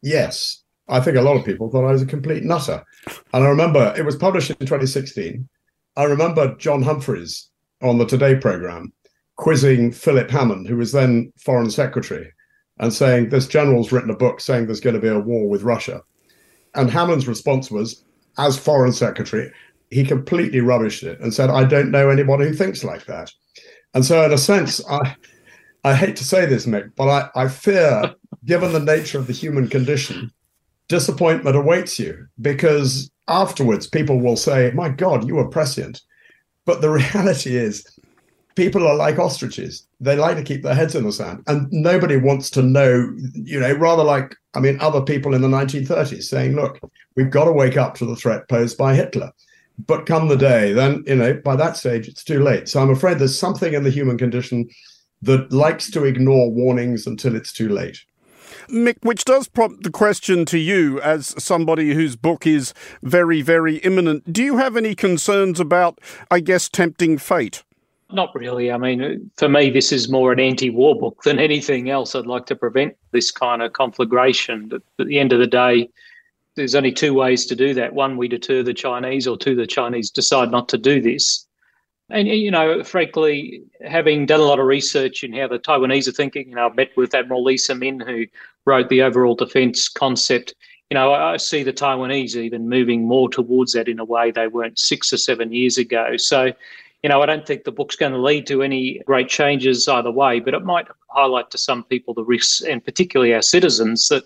Yes. 0.02 0.62
I 0.90 1.00
think 1.00 1.16
a 1.16 1.22
lot 1.22 1.38
of 1.38 1.46
people 1.46 1.70
thought 1.72 1.88
I 1.88 1.94
was 1.94 2.02
a 2.02 2.06
complete 2.06 2.44
nutter. 2.44 2.84
And 3.34 3.46
I 3.46 3.48
remember 3.48 3.94
it 3.98 4.04
was 4.04 4.18
published 4.18 4.50
in 4.50 4.58
2016. 4.58 5.48
I 5.96 6.04
remember 6.04 6.56
John 6.56 6.84
Humphrys 6.84 7.48
on 7.82 7.98
the 7.98 8.06
Today 8.06 8.36
program 8.36 8.92
quizzing 9.38 9.94
Philip 9.94 10.30
Hammond, 10.30 10.68
who 10.68 10.76
was 10.76 10.92
then 10.92 11.32
Foreign 11.38 11.72
Secretary, 11.72 12.32
and 12.80 12.94
saying, 12.94 13.30
This 13.30 13.48
general's 13.48 13.94
written 13.94 14.10
a 14.10 14.18
book 14.18 14.42
saying 14.42 14.66
there's 14.66 14.82
going 14.82 14.96
to 14.96 15.02
be 15.02 15.08
a 15.08 15.18
war 15.18 15.48
with 15.48 15.64
Russia. 15.64 16.02
And 16.74 16.90
Hammond's 16.90 17.28
response 17.28 17.72
was, 17.72 18.04
as 18.38 18.58
foreign 18.58 18.92
secretary, 18.92 19.52
he 19.92 20.04
completely 20.04 20.60
rubbished 20.60 21.04
it 21.04 21.20
and 21.20 21.34
said, 21.34 21.50
I 21.50 21.64
don't 21.64 21.92
know 21.92 22.10
anybody 22.10 22.48
who 22.48 22.54
thinks 22.54 22.84
like 22.84 23.06
that. 23.06 23.32
And 23.94 24.04
so, 24.04 24.24
in 24.26 24.34
a 24.34 24.38
sense, 24.38 24.82
I, 24.90 25.16
I 25.84 25.96
hate 25.96 26.16
to 26.18 26.24
say 26.24 26.46
this, 26.46 26.66
Mick, 26.66 26.92
but 26.96 27.08
I, 27.08 27.44
I 27.44 27.48
fear, 27.48 28.14
given 28.46 28.74
the 28.74 28.80
nature 28.80 29.20
of 29.20 29.28
the 29.28 29.34
human 29.34 29.68
condition, 29.68 30.32
disappointment 30.88 31.56
awaits 31.56 31.98
you 31.98 32.28
because 32.42 33.10
afterwards 33.28 33.88
people 33.88 34.20
will 34.20 34.38
say, 34.38 34.72
My 34.72 34.90
God, 34.90 35.28
you 35.28 35.36
were 35.36 35.48
prescient. 35.48 36.02
But 36.66 36.82
the 36.82 36.90
reality 37.14 37.56
is, 37.56 37.86
people 38.56 38.88
are 38.88 38.96
like 38.96 39.20
ostriches. 39.20 39.86
They 40.00 40.16
like 40.16 40.38
to 40.38 40.44
keep 40.44 40.64
their 40.64 40.76
heads 40.76 40.96
in 40.96 41.04
the 41.04 41.12
sand, 41.12 41.44
and 41.48 41.72
nobody 41.72 42.18
wants 42.18 42.50
to 42.52 42.62
know. 42.62 43.14
You 43.34 43.60
know, 43.60 43.74
rather 43.74 44.04
like 44.04 44.36
I 44.54 44.60
mean, 44.60 44.80
other 44.80 45.02
people 45.02 45.34
in 45.34 45.42
the 45.42 45.48
1930s 45.48 46.24
saying, 46.24 46.56
"Look, 46.56 46.80
we've 47.16 47.30
got 47.30 47.46
to 47.46 47.52
wake 47.52 47.78
up 47.78 47.96
to 47.96 48.06
the 48.06 48.16
threat 48.16 48.48
posed 48.50 48.78
by 48.78 48.96
Hitler." 48.96 49.32
But 49.88 50.06
come 50.06 50.30
the 50.30 50.38
day, 50.38 50.72
then 50.72 51.04
you 51.06 51.16
know, 51.16 51.34
by 51.34 51.56
that 51.58 51.78
stage, 51.78 52.08
it's 52.08 52.24
too 52.24 52.42
late. 52.42 52.70
So 52.70 52.82
I'm 52.82 52.90
afraid 52.90 53.20
there's 53.20 53.38
something 53.38 53.74
in 53.74 53.84
the 53.84 53.90
human 53.90 54.18
condition 54.18 54.70
that 55.22 55.52
likes 55.52 55.92
to 55.92 56.06
ignore 56.06 56.52
warnings 56.52 57.06
until 57.08 57.36
it's 57.36 57.52
too 57.52 57.70
late. 57.70 58.00
Mick, 58.70 58.98
which 59.02 59.26
does 59.26 59.48
prompt 59.48 59.84
the 59.84 59.92
question 59.92 60.46
to 60.46 60.58
you 60.58 61.00
as 61.02 61.36
somebody 61.44 61.94
whose 61.94 62.16
book 62.16 62.48
is 62.48 62.74
very, 63.04 63.42
very 63.42 63.78
imminent. 63.78 64.32
Do 64.32 64.44
you 64.44 64.58
have 64.58 64.76
any 64.76 64.96
concerns 64.96 65.60
about, 65.60 66.00
I 66.32 66.40
guess, 66.40 66.70
tempting 66.70 67.18
fate? 67.18 67.64
Not 68.12 68.36
really. 68.36 68.72
I 68.72 68.78
mean, 68.78 69.32
for 69.36 69.50
me, 69.50 69.70
this 69.72 69.92
is 69.92 70.10
more 70.10 70.32
an 70.32 70.40
anti 70.40 70.70
war 70.70 70.98
book 70.98 71.24
than 71.24 71.40
anything 71.40 71.90
else. 71.90 72.14
I'd 72.14 72.28
like 72.28 72.46
to 72.48 72.56
prevent 72.56 72.96
this 73.12 73.32
kind 73.32 73.62
of 73.62 73.74
conflagration. 73.74 74.68
But 74.70 74.84
at 75.00 75.08
the 75.08 75.20
end 75.20 75.34
of 75.34 75.40
the 75.40 75.48
day, 75.48 75.90
there's 76.56 76.76
only 76.76 76.92
two 76.92 77.14
ways 77.14 77.46
to 77.48 77.56
do 77.56 77.74
that. 77.74 77.94
One, 77.94 78.16
we 78.16 78.28
deter 78.28 78.64
the 78.64 78.74
Chinese, 78.74 79.28
or 79.28 79.38
two, 79.38 79.56
the 79.56 79.68
Chinese 79.68 80.12
decide 80.12 80.52
not 80.52 80.70
to 80.70 80.78
do 80.78 81.02
this. 81.02 81.48
And, 82.12 82.28
you 82.28 82.52
know, 82.52 82.84
frankly, 82.84 83.64
having 83.84 84.28
done 84.28 84.40
a 84.40 84.44
lot 84.44 84.60
of 84.60 84.68
research 84.68 85.24
in 85.24 85.34
how 85.34 85.48
the 85.48 85.58
Taiwanese 85.58 86.08
are 86.08 86.12
thinking, 86.12 86.50
you 86.50 86.56
know, 86.56 86.68
I've 86.68 86.76
met 86.76 86.96
with 86.96 87.16
Admiral 87.16 87.44
Lee 87.44 87.58
Min, 87.76 88.00
who 88.00 88.26
wrote 88.66 88.90
the 88.90 89.02
overall 89.02 89.34
defense 89.34 89.90
concept. 89.90 90.54
You 90.92 90.96
know, 90.96 91.12
I 91.12 91.38
see 91.38 91.64
the 91.64 91.74
Taiwanese 91.74 92.36
even 92.36 92.70
moving 92.70 93.08
more 93.08 93.28
towards 93.28 93.74
that 93.74 93.88
in 93.88 93.98
a 94.00 94.06
way 94.06 94.30
they 94.30 94.48
weren't 94.48 94.78
six 94.78 95.12
or 95.12 95.18
seven 95.18 95.52
years 95.52 95.80
ago. 95.80 96.16
So, 96.18 96.54
you 97.06 97.10
know, 97.10 97.22
I 97.22 97.28
don't 97.28 97.46
think 97.46 97.66
the 97.66 97.72
book's 97.72 97.96
going 97.96 98.14
to 98.14 98.18
lead 98.18 98.48
to 98.48 98.64
any 98.64 99.00
great 99.06 99.30
changes 99.30 99.88
either 99.88 100.10
way, 100.10 100.40
but 100.40 100.56
it 100.56 100.64
might 100.64 100.88
highlight 101.12 101.52
to 101.52 101.58
some 101.60 101.84
people 101.84 102.16
the 102.16 102.24
risks, 102.24 102.62
and 102.62 102.84
particularly 102.84 103.32
our 103.32 103.44
citizens, 103.44 104.08
that, 104.08 104.24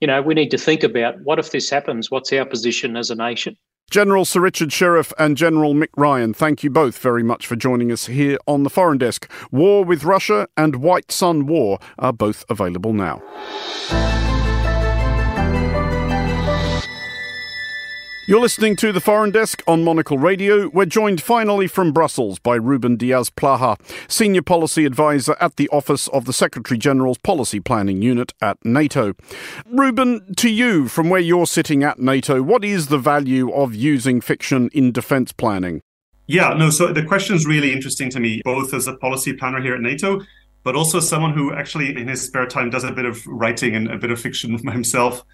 you 0.00 0.06
know, 0.06 0.22
we 0.22 0.34
need 0.34 0.52
to 0.52 0.56
think 0.56 0.84
about 0.84 1.20
what 1.22 1.40
if 1.40 1.50
this 1.50 1.68
happens? 1.68 2.08
What's 2.08 2.32
our 2.32 2.44
position 2.44 2.96
as 2.96 3.10
a 3.10 3.16
nation? 3.16 3.56
General 3.90 4.24
Sir 4.24 4.42
Richard 4.42 4.68
Shirreff 4.68 5.12
and 5.18 5.36
General 5.36 5.74
Mick 5.74 5.88
Ryan, 5.96 6.32
thank 6.32 6.62
you 6.62 6.70
both 6.70 6.98
very 6.98 7.24
much 7.24 7.48
for 7.48 7.56
joining 7.56 7.90
us 7.90 8.06
here 8.06 8.38
on 8.46 8.62
the 8.62 8.70
Foreign 8.70 8.98
Desk. 8.98 9.28
War 9.50 9.84
with 9.84 10.04
Russia 10.04 10.46
and 10.56 10.76
White 10.76 11.10
Sun 11.10 11.46
War 11.46 11.80
are 11.98 12.12
both 12.12 12.44
available 12.48 12.92
now. 12.92 13.20
You're 18.30 18.38
listening 18.38 18.76
to 18.76 18.92
the 18.92 19.00
Foreign 19.00 19.32
Desk 19.32 19.60
on 19.66 19.82
Monocle 19.82 20.16
Radio. 20.16 20.68
We're 20.68 20.84
joined 20.84 21.20
finally 21.20 21.66
from 21.66 21.90
Brussels 21.90 22.38
by 22.38 22.54
Ruben 22.54 22.94
Diaz 22.94 23.28
Plaja, 23.28 23.76
Senior 24.08 24.42
Policy 24.42 24.84
Advisor 24.84 25.34
at 25.40 25.56
the 25.56 25.68
Office 25.70 26.06
of 26.06 26.26
the 26.26 26.32
Secretary 26.32 26.78
General's 26.78 27.18
Policy 27.18 27.58
Planning 27.58 28.02
Unit 28.02 28.32
at 28.40 28.56
NATO. 28.64 29.14
Ruben, 29.66 30.32
to 30.36 30.48
you, 30.48 30.86
from 30.86 31.10
where 31.10 31.18
you're 31.18 31.44
sitting 31.44 31.82
at 31.82 31.98
NATO, 31.98 32.40
what 32.40 32.64
is 32.64 32.86
the 32.86 32.98
value 32.98 33.52
of 33.52 33.74
using 33.74 34.20
fiction 34.20 34.70
in 34.72 34.92
defence 34.92 35.32
planning? 35.32 35.82
Yeah, 36.28 36.54
no, 36.54 36.70
so 36.70 36.92
the 36.92 37.02
question 37.02 37.34
is 37.34 37.46
really 37.46 37.72
interesting 37.72 38.10
to 38.10 38.20
me, 38.20 38.42
both 38.44 38.72
as 38.72 38.86
a 38.86 38.94
policy 38.94 39.32
planner 39.32 39.60
here 39.60 39.74
at 39.74 39.80
NATO, 39.80 40.20
but 40.62 40.76
also 40.76 41.00
someone 41.00 41.32
who 41.32 41.52
actually 41.52 41.96
in 41.96 42.06
his 42.06 42.22
spare 42.22 42.46
time 42.46 42.70
does 42.70 42.84
a 42.84 42.92
bit 42.92 43.06
of 43.06 43.26
writing 43.26 43.74
and 43.74 43.90
a 43.90 43.98
bit 43.98 44.12
of 44.12 44.20
fiction 44.20 44.56
himself. 44.68 45.24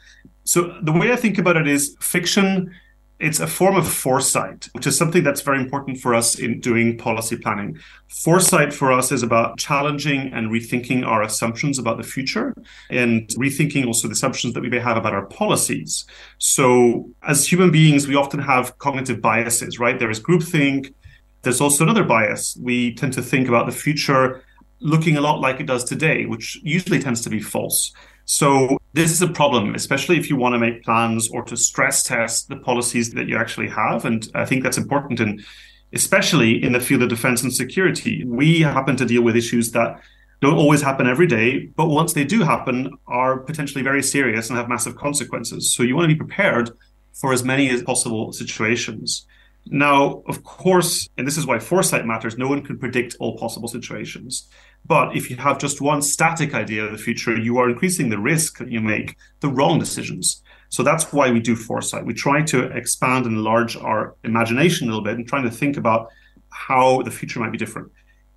So 0.44 0.78
the 0.80 0.92
way 0.92 1.12
I 1.12 1.16
think 1.16 1.36
about 1.36 1.58
it 1.58 1.68
is 1.68 1.94
fiction 2.00 2.74
it's 3.18 3.40
a 3.40 3.46
form 3.46 3.76
of 3.76 3.88
foresight, 3.88 4.68
which 4.72 4.86
is 4.86 4.96
something 4.96 5.24
that's 5.24 5.40
very 5.40 5.58
important 5.58 5.98
for 5.98 6.14
us 6.14 6.38
in 6.38 6.60
doing 6.60 6.98
policy 6.98 7.36
planning. 7.36 7.78
Foresight 8.08 8.74
for 8.74 8.92
us 8.92 9.10
is 9.10 9.22
about 9.22 9.58
challenging 9.58 10.32
and 10.34 10.50
rethinking 10.50 11.06
our 11.06 11.22
assumptions 11.22 11.78
about 11.78 11.96
the 11.96 12.02
future 12.02 12.54
and 12.90 13.28
rethinking 13.30 13.86
also 13.86 14.06
the 14.06 14.12
assumptions 14.12 14.52
that 14.52 14.60
we 14.60 14.68
may 14.68 14.78
have 14.78 14.98
about 14.98 15.14
our 15.14 15.24
policies. 15.26 16.04
So, 16.38 17.08
as 17.26 17.50
human 17.50 17.70
beings, 17.70 18.06
we 18.06 18.16
often 18.16 18.40
have 18.40 18.76
cognitive 18.78 19.22
biases, 19.22 19.78
right? 19.78 19.98
There 19.98 20.10
is 20.10 20.20
groupthink. 20.20 20.92
There's 21.40 21.60
also 21.60 21.84
another 21.84 22.04
bias. 22.04 22.58
We 22.60 22.94
tend 22.94 23.14
to 23.14 23.22
think 23.22 23.48
about 23.48 23.64
the 23.64 23.72
future 23.72 24.42
looking 24.80 25.16
a 25.16 25.22
lot 25.22 25.40
like 25.40 25.58
it 25.58 25.66
does 25.66 25.84
today, 25.84 26.26
which 26.26 26.60
usually 26.62 26.98
tends 26.98 27.22
to 27.22 27.30
be 27.30 27.40
false. 27.40 27.92
So 28.26 28.78
this 28.92 29.10
is 29.10 29.22
a 29.22 29.28
problem, 29.28 29.74
especially 29.74 30.18
if 30.18 30.28
you 30.28 30.36
want 30.36 30.54
to 30.54 30.58
make 30.58 30.82
plans 30.82 31.28
or 31.30 31.42
to 31.44 31.56
stress 31.56 32.02
test 32.02 32.48
the 32.48 32.56
policies 32.56 33.12
that 33.14 33.28
you 33.28 33.36
actually 33.36 33.68
have. 33.68 34.04
And 34.04 34.28
I 34.34 34.44
think 34.44 34.62
that's 34.62 34.78
important 34.78 35.20
And 35.20 35.42
especially 35.92 36.62
in 36.62 36.72
the 36.72 36.80
field 36.80 37.02
of 37.02 37.08
defense 37.08 37.42
and 37.42 37.52
security. 37.52 38.24
We 38.26 38.60
happen 38.60 38.96
to 38.96 39.06
deal 39.06 39.22
with 39.22 39.36
issues 39.36 39.70
that 39.72 40.00
don't 40.40 40.58
always 40.58 40.82
happen 40.82 41.06
every 41.06 41.26
day, 41.26 41.66
but 41.76 41.86
once 41.88 42.12
they 42.12 42.24
do 42.24 42.42
happen, 42.42 42.90
are 43.06 43.38
potentially 43.38 43.82
very 43.82 44.02
serious 44.02 44.50
and 44.50 44.58
have 44.58 44.68
massive 44.68 44.96
consequences. 44.96 45.72
So 45.74 45.82
you 45.82 45.96
want 45.96 46.10
to 46.10 46.14
be 46.14 46.18
prepared 46.18 46.70
for 47.14 47.32
as 47.32 47.42
many 47.44 47.70
as 47.70 47.82
possible 47.82 48.32
situations. 48.32 49.26
Now, 49.66 50.22
of 50.28 50.44
course, 50.44 51.08
and 51.16 51.26
this 51.26 51.38
is 51.38 51.46
why 51.46 51.58
foresight 51.58 52.04
matters, 52.04 52.36
no 52.36 52.48
one 52.48 52.62
can 52.62 52.78
predict 52.78 53.16
all 53.18 53.38
possible 53.38 53.68
situations. 53.68 54.48
But 54.86 55.16
if 55.16 55.30
you 55.30 55.36
have 55.36 55.58
just 55.58 55.80
one 55.80 56.02
static 56.02 56.54
idea 56.54 56.84
of 56.84 56.92
the 56.92 56.98
future, 56.98 57.36
you 57.36 57.58
are 57.58 57.68
increasing 57.68 58.08
the 58.08 58.18
risk 58.18 58.58
that 58.58 58.70
you 58.70 58.80
make 58.80 59.16
the 59.40 59.48
wrong 59.48 59.78
decisions. 59.78 60.42
So 60.68 60.82
that's 60.82 61.12
why 61.12 61.30
we 61.30 61.40
do 61.40 61.56
foresight. 61.56 62.04
We 62.04 62.14
try 62.14 62.42
to 62.42 62.64
expand 62.76 63.26
and 63.26 63.36
enlarge 63.36 63.76
our 63.76 64.14
imagination 64.24 64.86
a 64.86 64.90
little 64.90 65.04
bit 65.04 65.16
and 65.16 65.26
trying 65.26 65.44
to 65.44 65.50
think 65.50 65.76
about 65.76 66.08
how 66.50 67.02
the 67.02 67.10
future 67.10 67.40
might 67.40 67.52
be 67.52 67.58
different. 67.58 67.90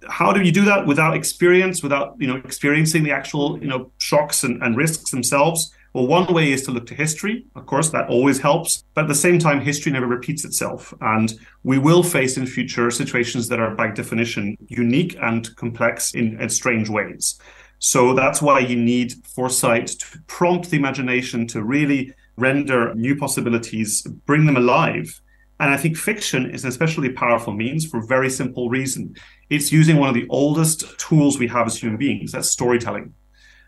How 0.08 0.32
do 0.32 0.42
you 0.42 0.52
do 0.52 0.66
that 0.66 0.88
without 0.88 1.16
experience, 1.16 1.84
without 1.84 2.16
you 2.20 2.28
know 2.28 2.38
experiencing 2.38 3.04
the 3.04 3.12
actual 3.12 3.60
you 3.60 3.68
know 3.68 3.92
shocks 3.98 4.44
and, 4.44 4.62
and 4.64 4.78
risks 4.78 5.12
themselves? 5.12 5.74
Well, 5.94 6.08
one 6.08 6.32
way 6.34 6.52
is 6.52 6.64
to 6.64 6.72
look 6.72 6.86
to 6.88 6.94
history. 6.96 7.46
Of 7.56 7.66
course, 7.66 7.90
that 7.90 8.10
always 8.10 8.40
helps. 8.40 8.84
But 8.94 9.06
at 9.06 9.08
the 9.08 9.16
same 9.16 9.40
time, 9.40 9.60
history 9.60 9.92
never 9.92 10.06
repeats 10.06 10.46
itself. 10.46 10.94
And 11.02 11.34
we 11.64 11.80
will 11.80 12.04
face 12.04 12.38
in 12.38 12.46
future 12.46 12.92
situations 12.92 13.48
that 13.48 13.60
are, 13.60 13.74
by 13.74 13.90
definition, 13.90 14.56
unique 14.68 15.18
and 15.22 15.56
complex 15.56 16.14
in, 16.14 16.40
in 16.40 16.50
strange 16.50 16.90
ways. 16.90 17.40
So 17.80 18.14
that's 18.14 18.42
why 18.42 18.60
you 18.60 18.76
need 18.76 19.14
foresight 19.26 19.88
to 19.88 20.20
prompt 20.28 20.70
the 20.70 20.78
imagination 20.78 21.48
to 21.48 21.64
really 21.64 22.14
render 22.38 22.94
new 22.94 23.16
possibilities, 23.16 24.04
bring 24.26 24.46
them 24.46 24.58
alive. 24.58 25.22
And 25.60 25.72
I 25.72 25.78
think 25.78 25.98
fiction 25.98 26.52
is 26.52 26.64
an 26.64 26.70
especially 26.70 27.12
powerful 27.12 27.54
means 27.54 27.86
for 27.86 28.00
a 28.00 28.06
very 28.06 28.30
simple 28.30 28.70
reason. 28.70 29.16
It's 29.50 29.72
using 29.72 29.98
one 29.98 30.10
of 30.10 30.16
the 30.16 30.28
oldest 30.30 30.98
tools 31.00 31.40
we 31.40 31.48
have 31.48 31.68
as 31.68 31.78
human 31.78 31.98
beings, 31.98 32.32
that's 32.32 32.50
storytelling. 32.50 33.14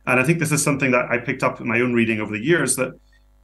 And 0.06 0.20
I 0.20 0.24
think 0.24 0.40
this 0.40 0.52
is 0.52 0.64
something 0.64 0.92
that 0.92 1.06
I 1.10 1.18
picked 1.18 1.44
up 1.44 1.62
in 1.62 1.68
my 1.68 1.80
own 1.80 1.94
reading 1.94 2.20
over 2.20 2.32
the 2.32 2.44
years 2.44 2.76
that 2.76 2.94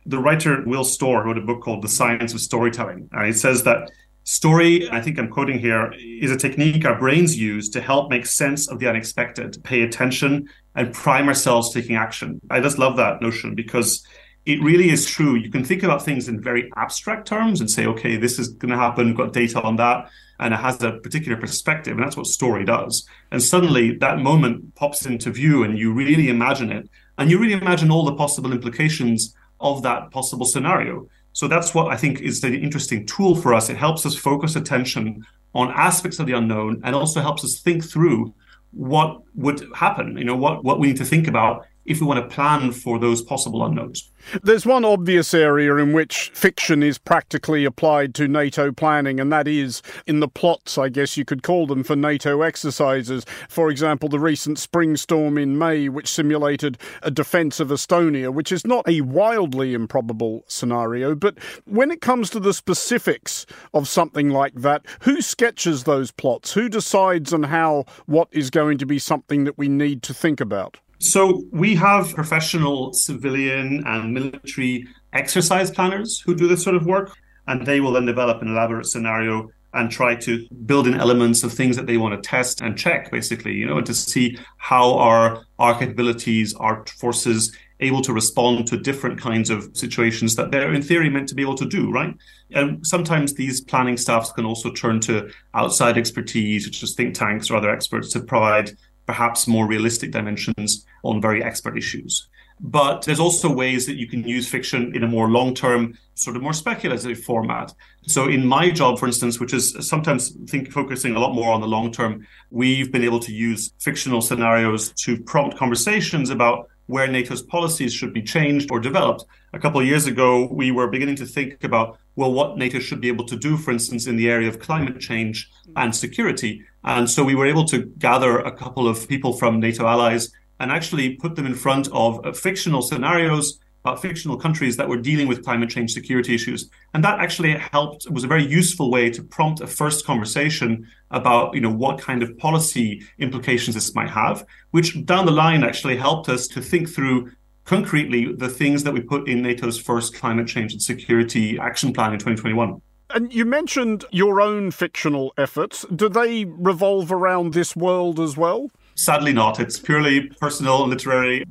the 0.05 0.19
writer 0.19 0.63
Will 0.65 0.83
Storr 0.83 1.25
wrote 1.25 1.37
a 1.37 1.41
book 1.41 1.61
called 1.61 1.83
The 1.83 1.89
Science 1.89 2.33
of 2.33 2.39
Storytelling. 2.39 3.09
And 3.11 3.27
it 3.27 3.37
says 3.37 3.63
that 3.63 3.91
story, 4.23 4.89
I 4.89 5.01
think 5.01 5.19
I'm 5.19 5.29
quoting 5.29 5.59
here, 5.59 5.93
is 5.97 6.31
a 6.31 6.37
technique 6.37 6.85
our 6.85 6.97
brains 6.97 7.37
use 7.37 7.69
to 7.69 7.81
help 7.81 8.09
make 8.09 8.25
sense 8.25 8.69
of 8.69 8.79
the 8.79 8.87
unexpected, 8.87 9.57
pay 9.63 9.83
attention, 9.83 10.47
and 10.75 10.93
prime 10.93 11.27
ourselves 11.27 11.73
taking 11.73 11.95
action. 11.95 12.39
I 12.49 12.59
just 12.59 12.77
love 12.77 12.97
that 12.97 13.21
notion 13.21 13.55
because 13.55 14.05
it 14.47 14.61
really 14.61 14.89
is 14.89 15.05
true. 15.05 15.35
You 15.35 15.51
can 15.51 15.63
think 15.63 15.83
about 15.83 16.03
things 16.03 16.27
in 16.27 16.41
very 16.41 16.71
abstract 16.75 17.27
terms 17.27 17.59
and 17.61 17.69
say, 17.69 17.85
okay, 17.85 18.15
this 18.15 18.39
is 18.39 18.49
going 18.49 18.71
to 18.71 18.77
happen, 18.77 19.13
got 19.13 19.33
data 19.33 19.61
on 19.61 19.75
that 19.75 20.09
and 20.39 20.53
it 20.53 20.57
has 20.57 20.81
a 20.83 20.93
particular 20.93 21.37
perspective, 21.37 21.97
and 21.97 22.05
that's 22.05 22.17
what 22.17 22.27
story 22.27 22.63
does. 22.63 23.07
And 23.31 23.41
suddenly 23.41 23.95
that 23.97 24.19
moment 24.19 24.75
pops 24.75 25.05
into 25.05 25.31
view, 25.31 25.63
and 25.63 25.77
you 25.77 25.91
really 25.93 26.29
imagine 26.29 26.71
it, 26.71 26.89
and 27.17 27.31
you 27.31 27.39
really 27.39 27.53
imagine 27.53 27.91
all 27.91 28.05
the 28.05 28.15
possible 28.15 28.51
implications 28.51 29.33
of 29.59 29.81
that 29.83 30.11
possible 30.11 30.45
scenario. 30.45 31.07
So 31.33 31.47
that's 31.47 31.73
what 31.73 31.91
I 31.91 31.97
think 31.97 32.21
is 32.21 32.41
the 32.41 32.55
interesting 32.55 33.05
tool 33.05 33.35
for 33.35 33.53
us. 33.53 33.69
It 33.69 33.77
helps 33.77 34.05
us 34.05 34.15
focus 34.15 34.55
attention 34.55 35.25
on 35.53 35.71
aspects 35.71 36.19
of 36.19 36.27
the 36.27 36.33
unknown 36.33 36.81
and 36.83 36.95
also 36.95 37.21
helps 37.21 37.43
us 37.43 37.59
think 37.59 37.83
through 37.83 38.33
what 38.71 39.21
would 39.33 39.67
happen, 39.75 40.17
you 40.17 40.25
know, 40.25 40.35
what, 40.35 40.63
what 40.63 40.79
we 40.79 40.87
need 40.87 40.97
to 40.97 41.05
think 41.05 41.27
about 41.27 41.65
if 41.87 42.01
we 42.01 42.05
want 42.05 42.21
to 42.21 42.35
plan 42.35 42.71
for 42.71 42.99
those 42.99 43.21
possible 43.21 43.65
unknowns. 43.65 44.11
There's 44.43 44.65
one 44.65 44.83
obvious 44.83 45.33
area 45.33 45.77
in 45.77 45.93
which 45.93 46.31
fiction 46.33 46.83
is 46.83 46.97
practically 46.97 47.63
applied 47.63 48.13
to 48.15 48.27
NATO 48.27 48.73
planning, 48.73 49.21
and 49.21 49.31
that 49.31 49.47
is 49.47 49.81
in 50.05 50.19
the 50.19 50.27
plots, 50.27 50.77
I 50.77 50.89
guess 50.89 51.15
you 51.15 51.23
could 51.23 51.43
call 51.43 51.65
them, 51.65 51.85
for 51.85 51.95
NATO 51.95 52.41
exercises. 52.41 53.25
For 53.47 53.69
example, 53.69 54.09
the 54.09 54.19
recent 54.19 54.59
spring 54.59 54.97
storm 54.97 55.37
in 55.37 55.57
May, 55.57 55.87
which 55.87 56.09
simulated 56.09 56.77
a 57.03 57.09
defence 57.09 57.61
of 57.61 57.69
Estonia, 57.69 58.33
which 58.33 58.51
is 58.51 58.67
not 58.67 58.87
a 58.87 58.99
wildly 59.01 59.73
improbable 59.73 60.43
scenario. 60.47 61.15
But 61.15 61.37
when 61.63 61.89
it 61.89 62.01
comes 62.01 62.29
to 62.31 62.41
the 62.41 62.53
specifics 62.53 63.45
of 63.73 63.87
something 63.87 64.29
like 64.29 64.55
that, 64.55 64.85
who 65.01 65.21
sketches 65.21 65.85
those 65.85 66.11
plots? 66.11 66.51
Who 66.51 66.67
decides 66.67 67.31
on 67.31 67.43
how 67.43 67.85
what 68.07 68.27
is 68.31 68.49
going 68.49 68.77
to 68.79 68.85
be 68.85 68.99
something 68.99 69.45
that 69.45 69.57
we 69.57 69.69
need 69.69 70.03
to 70.03 70.13
think 70.13 70.41
about? 70.41 70.79
So 70.99 71.43
we 71.51 71.75
have 71.75 72.13
professional 72.15 72.93
civilian 72.93 73.83
and 73.85 74.13
military 74.13 74.87
exercise 75.13 75.69
planners 75.69 76.19
who 76.25 76.35
do 76.35 76.47
this 76.47 76.63
sort 76.63 76.75
of 76.75 76.85
work, 76.85 77.15
and 77.47 77.65
they 77.65 77.79
will 77.79 77.91
then 77.91 78.05
develop 78.05 78.41
an 78.41 78.49
elaborate 78.49 78.87
scenario 78.87 79.49
and 79.73 79.91
try 79.91 80.15
to 80.15 80.47
build 80.65 80.87
in 80.87 80.95
elements 80.95 81.43
of 81.43 81.53
things 81.53 81.75
that 81.75 81.85
they 81.85 81.97
want 81.97 82.21
to 82.21 82.27
test 82.27 82.61
and 82.61 82.77
check, 82.77 83.11
basically, 83.11 83.53
you 83.53 83.65
know, 83.65 83.77
and 83.77 83.85
to 83.85 83.93
see 83.93 84.37
how 84.57 84.95
are 84.97 85.43
our 85.59 85.77
capabilities, 85.77 86.55
our 86.55 86.83
forces 86.99 87.55
able 87.79 88.01
to 88.01 88.11
respond 88.11 88.65
to 88.67 88.77
different 88.77 89.19
kinds 89.19 89.51
of 89.51 89.69
situations 89.77 90.35
that 90.35 90.49
they're 90.49 90.73
in 90.73 90.81
theory 90.81 91.11
meant 91.11 91.29
to 91.29 91.35
be 91.35 91.43
able 91.43 91.53
to 91.53 91.67
do, 91.67 91.91
right? 91.91 92.15
And 92.51 92.85
sometimes 92.87 93.33
these 93.33 93.61
planning 93.61 93.97
staffs 93.97 94.31
can 94.31 94.45
also 94.45 94.71
turn 94.71 94.99
to 95.01 95.29
outside 95.53 95.97
expertise, 95.97 96.65
which 96.65 96.81
is 96.81 96.95
think 96.95 97.13
tanks 97.13 97.51
or 97.51 97.57
other 97.57 97.69
experts, 97.69 98.11
to 98.13 98.21
provide 98.21 98.71
perhaps 99.07 99.47
more 99.47 99.65
realistic 99.65 100.11
dimensions 100.11 100.85
on 101.03 101.21
very 101.21 101.43
expert 101.43 101.77
issues. 101.77 102.27
But 102.59 103.03
there's 103.03 103.19
also 103.19 103.53
ways 103.53 103.85
that 103.85 103.97
you 103.97 104.07
can 104.07 104.23
use 104.23 104.49
fiction 104.49 104.95
in 104.95 105.03
a 105.03 105.07
more 105.07 105.29
long 105.29 105.53
term, 105.53 105.97
sort 106.15 106.35
of 106.35 106.41
more 106.41 106.53
speculative 106.53 107.19
format. 107.19 107.71
So, 108.07 108.27
in 108.27 108.45
my 108.45 108.71
job, 108.71 108.97
for 108.97 109.05
instance, 109.05 109.39
which 109.39 109.53
is 109.53 109.75
sometimes 109.87 110.31
think 110.49 110.71
focusing 110.71 111.15
a 111.15 111.19
lot 111.19 111.35
more 111.35 111.53
on 111.53 111.61
the 111.61 111.67
long 111.67 111.91
term, 111.91 112.25
we've 112.49 112.91
been 112.91 113.03
able 113.03 113.19
to 113.21 113.31
use 113.31 113.71
fictional 113.79 114.21
scenarios 114.21 114.91
to 115.03 115.21
prompt 115.23 115.57
conversations 115.57 116.31
about 116.31 116.67
where 116.87 117.07
NATO's 117.07 117.43
policies 117.43 117.93
should 117.93 118.13
be 118.13 118.23
changed 118.23 118.71
or 118.71 118.79
developed. 118.79 119.25
A 119.53 119.59
couple 119.59 119.79
of 119.79 119.85
years 119.85 120.07
ago, 120.07 120.47
we 120.51 120.71
were 120.71 120.87
beginning 120.87 121.17
to 121.17 121.25
think 121.25 121.63
about, 121.63 121.99
well, 122.17 122.33
what 122.33 122.57
NATO 122.57 122.79
should 122.79 122.99
be 122.99 123.09
able 123.09 123.25
to 123.25 123.37
do, 123.37 123.57
for 123.57 123.71
instance, 123.71 124.07
in 124.07 124.17
the 124.17 124.29
area 124.29 124.49
of 124.49 124.59
climate 124.59 124.99
change 124.99 125.49
and 125.75 125.95
security. 125.95 126.63
And 126.83 127.07
so 127.07 127.23
we 127.23 127.35
were 127.35 127.45
able 127.45 127.65
to 127.65 127.85
gather 127.99 128.39
a 128.39 128.51
couple 128.51 128.87
of 128.87 129.07
people 129.07 129.33
from 129.33 129.59
NATO 129.59 129.85
allies 129.85 130.31
and 130.59 130.71
actually 130.71 131.15
put 131.15 131.35
them 131.35 131.45
in 131.45 131.53
front 131.53 131.87
of 131.93 132.25
uh, 132.25 132.33
fictional 132.33 132.81
scenarios 132.81 133.59
about 133.85 134.01
fictional 134.01 134.35
countries 134.35 134.75
that 134.77 134.89
were 134.89 134.97
dealing 134.97 135.27
with 135.27 135.45
climate 135.45 135.69
change 135.69 135.93
security 135.93 136.33
issues. 136.33 136.71
And 136.95 137.03
that 137.03 137.19
actually 137.19 137.53
helped, 137.53 138.09
was 138.09 138.23
a 138.23 138.27
very 138.27 138.45
useful 138.45 138.89
way 138.89 139.11
to 139.11 139.23
prompt 139.23 139.61
a 139.61 139.67
first 139.67 140.03
conversation 140.03 140.87
about, 141.11 141.53
you 141.53 141.61
know, 141.61 141.71
what 141.71 141.99
kind 141.99 142.23
of 142.23 142.35
policy 142.39 143.03
implications 143.19 143.75
this 143.75 143.93
might 143.93 144.09
have, 144.09 144.43
which 144.71 145.05
down 145.05 145.27
the 145.27 145.31
line 145.31 145.63
actually 145.63 145.97
helped 145.97 146.29
us 146.29 146.47
to 146.47 146.61
think 146.61 146.89
through 146.89 147.31
concretely 147.67 148.33
the 148.33 148.49
things 148.49 148.83
that 148.83 148.93
we 148.93 149.01
put 149.01 149.27
in 149.27 149.43
NATO's 149.43 149.77
first 149.77 150.15
climate 150.15 150.47
change 150.47 150.71
and 150.71 150.81
security 150.81 151.59
action 151.59 151.93
plan 151.93 152.13
in 152.13 152.19
2021. 152.19 152.81
And 153.13 153.33
you 153.33 153.45
mentioned 153.45 154.05
your 154.11 154.41
own 154.41 154.71
fictional 154.71 155.33
efforts. 155.37 155.85
Do 155.95 156.09
they 156.09 156.45
revolve 156.45 157.11
around 157.11 157.53
this 157.53 157.75
world 157.75 158.19
as 158.19 158.35
well? 158.35 158.69
Sadly, 158.95 159.31
not. 159.31 159.59
It's 159.59 159.79
purely 159.79 160.29
personal 160.41 160.81
and 160.81 160.89
literary, 160.89 161.45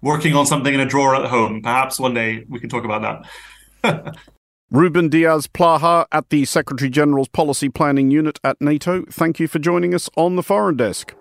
working 0.00 0.34
on 0.34 0.46
something 0.46 0.72
in 0.72 0.80
a 0.80 0.86
drawer 0.86 1.16
at 1.16 1.28
home. 1.28 1.60
Perhaps 1.62 1.98
one 1.98 2.14
day 2.14 2.44
we 2.48 2.60
can 2.60 2.70
talk 2.70 2.84
about 2.84 3.26
that. 3.82 4.16
Ruben 4.70 5.10
Diaz 5.10 5.46
Plaja 5.46 6.06
at 6.12 6.30
the 6.30 6.46
Secretary 6.46 6.88
General's 6.88 7.28
Policy 7.28 7.68
Planning 7.68 8.10
Unit 8.10 8.38
at 8.42 8.58
NATO. 8.60 9.04
Thank 9.10 9.38
you 9.38 9.48
for 9.48 9.58
joining 9.58 9.94
us 9.94 10.08
on 10.16 10.36
the 10.36 10.42
Foreign 10.42 10.76
Desk. 10.76 11.14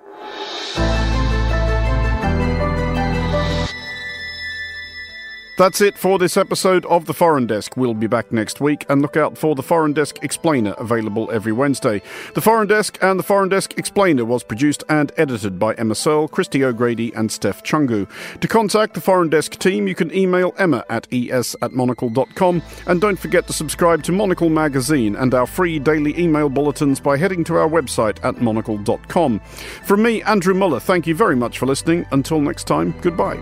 That's 5.61 5.79
it 5.79 5.95
for 5.95 6.17
this 6.17 6.37
episode 6.37 6.87
of 6.87 7.05
The 7.05 7.13
Foreign 7.13 7.45
Desk. 7.45 7.77
We'll 7.77 7.93
be 7.93 8.07
back 8.07 8.31
next 8.31 8.61
week 8.61 8.83
and 8.89 8.99
look 8.99 9.15
out 9.15 9.37
for 9.37 9.53
The 9.53 9.61
Foreign 9.61 9.93
Desk 9.93 10.17
Explainer, 10.23 10.71
available 10.79 11.29
every 11.31 11.51
Wednesday. 11.51 12.01
The 12.33 12.41
Foreign 12.41 12.67
Desk 12.67 12.97
and 12.99 13.19
The 13.19 13.23
Foreign 13.23 13.49
Desk 13.49 13.77
Explainer 13.77 14.25
was 14.25 14.41
produced 14.41 14.83
and 14.89 15.11
edited 15.17 15.59
by 15.59 15.75
Emma 15.75 15.93
Searle, 15.93 16.27
Christy 16.27 16.63
O'Grady, 16.63 17.13
and 17.13 17.31
Steph 17.31 17.61
Chungu. 17.61 18.09
To 18.39 18.47
contact 18.47 18.95
the 18.95 19.01
Foreign 19.01 19.29
Desk 19.29 19.51
team, 19.59 19.87
you 19.87 19.93
can 19.93 20.11
email 20.15 20.55
emma 20.57 20.83
at 20.89 21.05
es 21.13 21.55
at 21.61 21.73
monocle.com. 21.73 22.63
And 22.87 22.99
don't 22.99 23.19
forget 23.19 23.45
to 23.45 23.53
subscribe 23.53 24.01
to 24.05 24.11
Monocle 24.11 24.49
Magazine 24.49 25.15
and 25.15 25.31
our 25.35 25.45
free 25.45 25.77
daily 25.77 26.17
email 26.19 26.49
bulletins 26.49 26.99
by 26.99 27.17
heading 27.17 27.43
to 27.43 27.57
our 27.57 27.69
website 27.69 28.17
at 28.25 28.41
monocle.com. 28.41 29.39
From 29.83 30.01
me, 30.01 30.23
Andrew 30.23 30.55
Mueller, 30.55 30.79
thank 30.79 31.05
you 31.05 31.13
very 31.13 31.35
much 31.35 31.59
for 31.59 31.67
listening. 31.67 32.07
Until 32.11 32.41
next 32.41 32.63
time, 32.63 32.95
goodbye. 33.01 33.37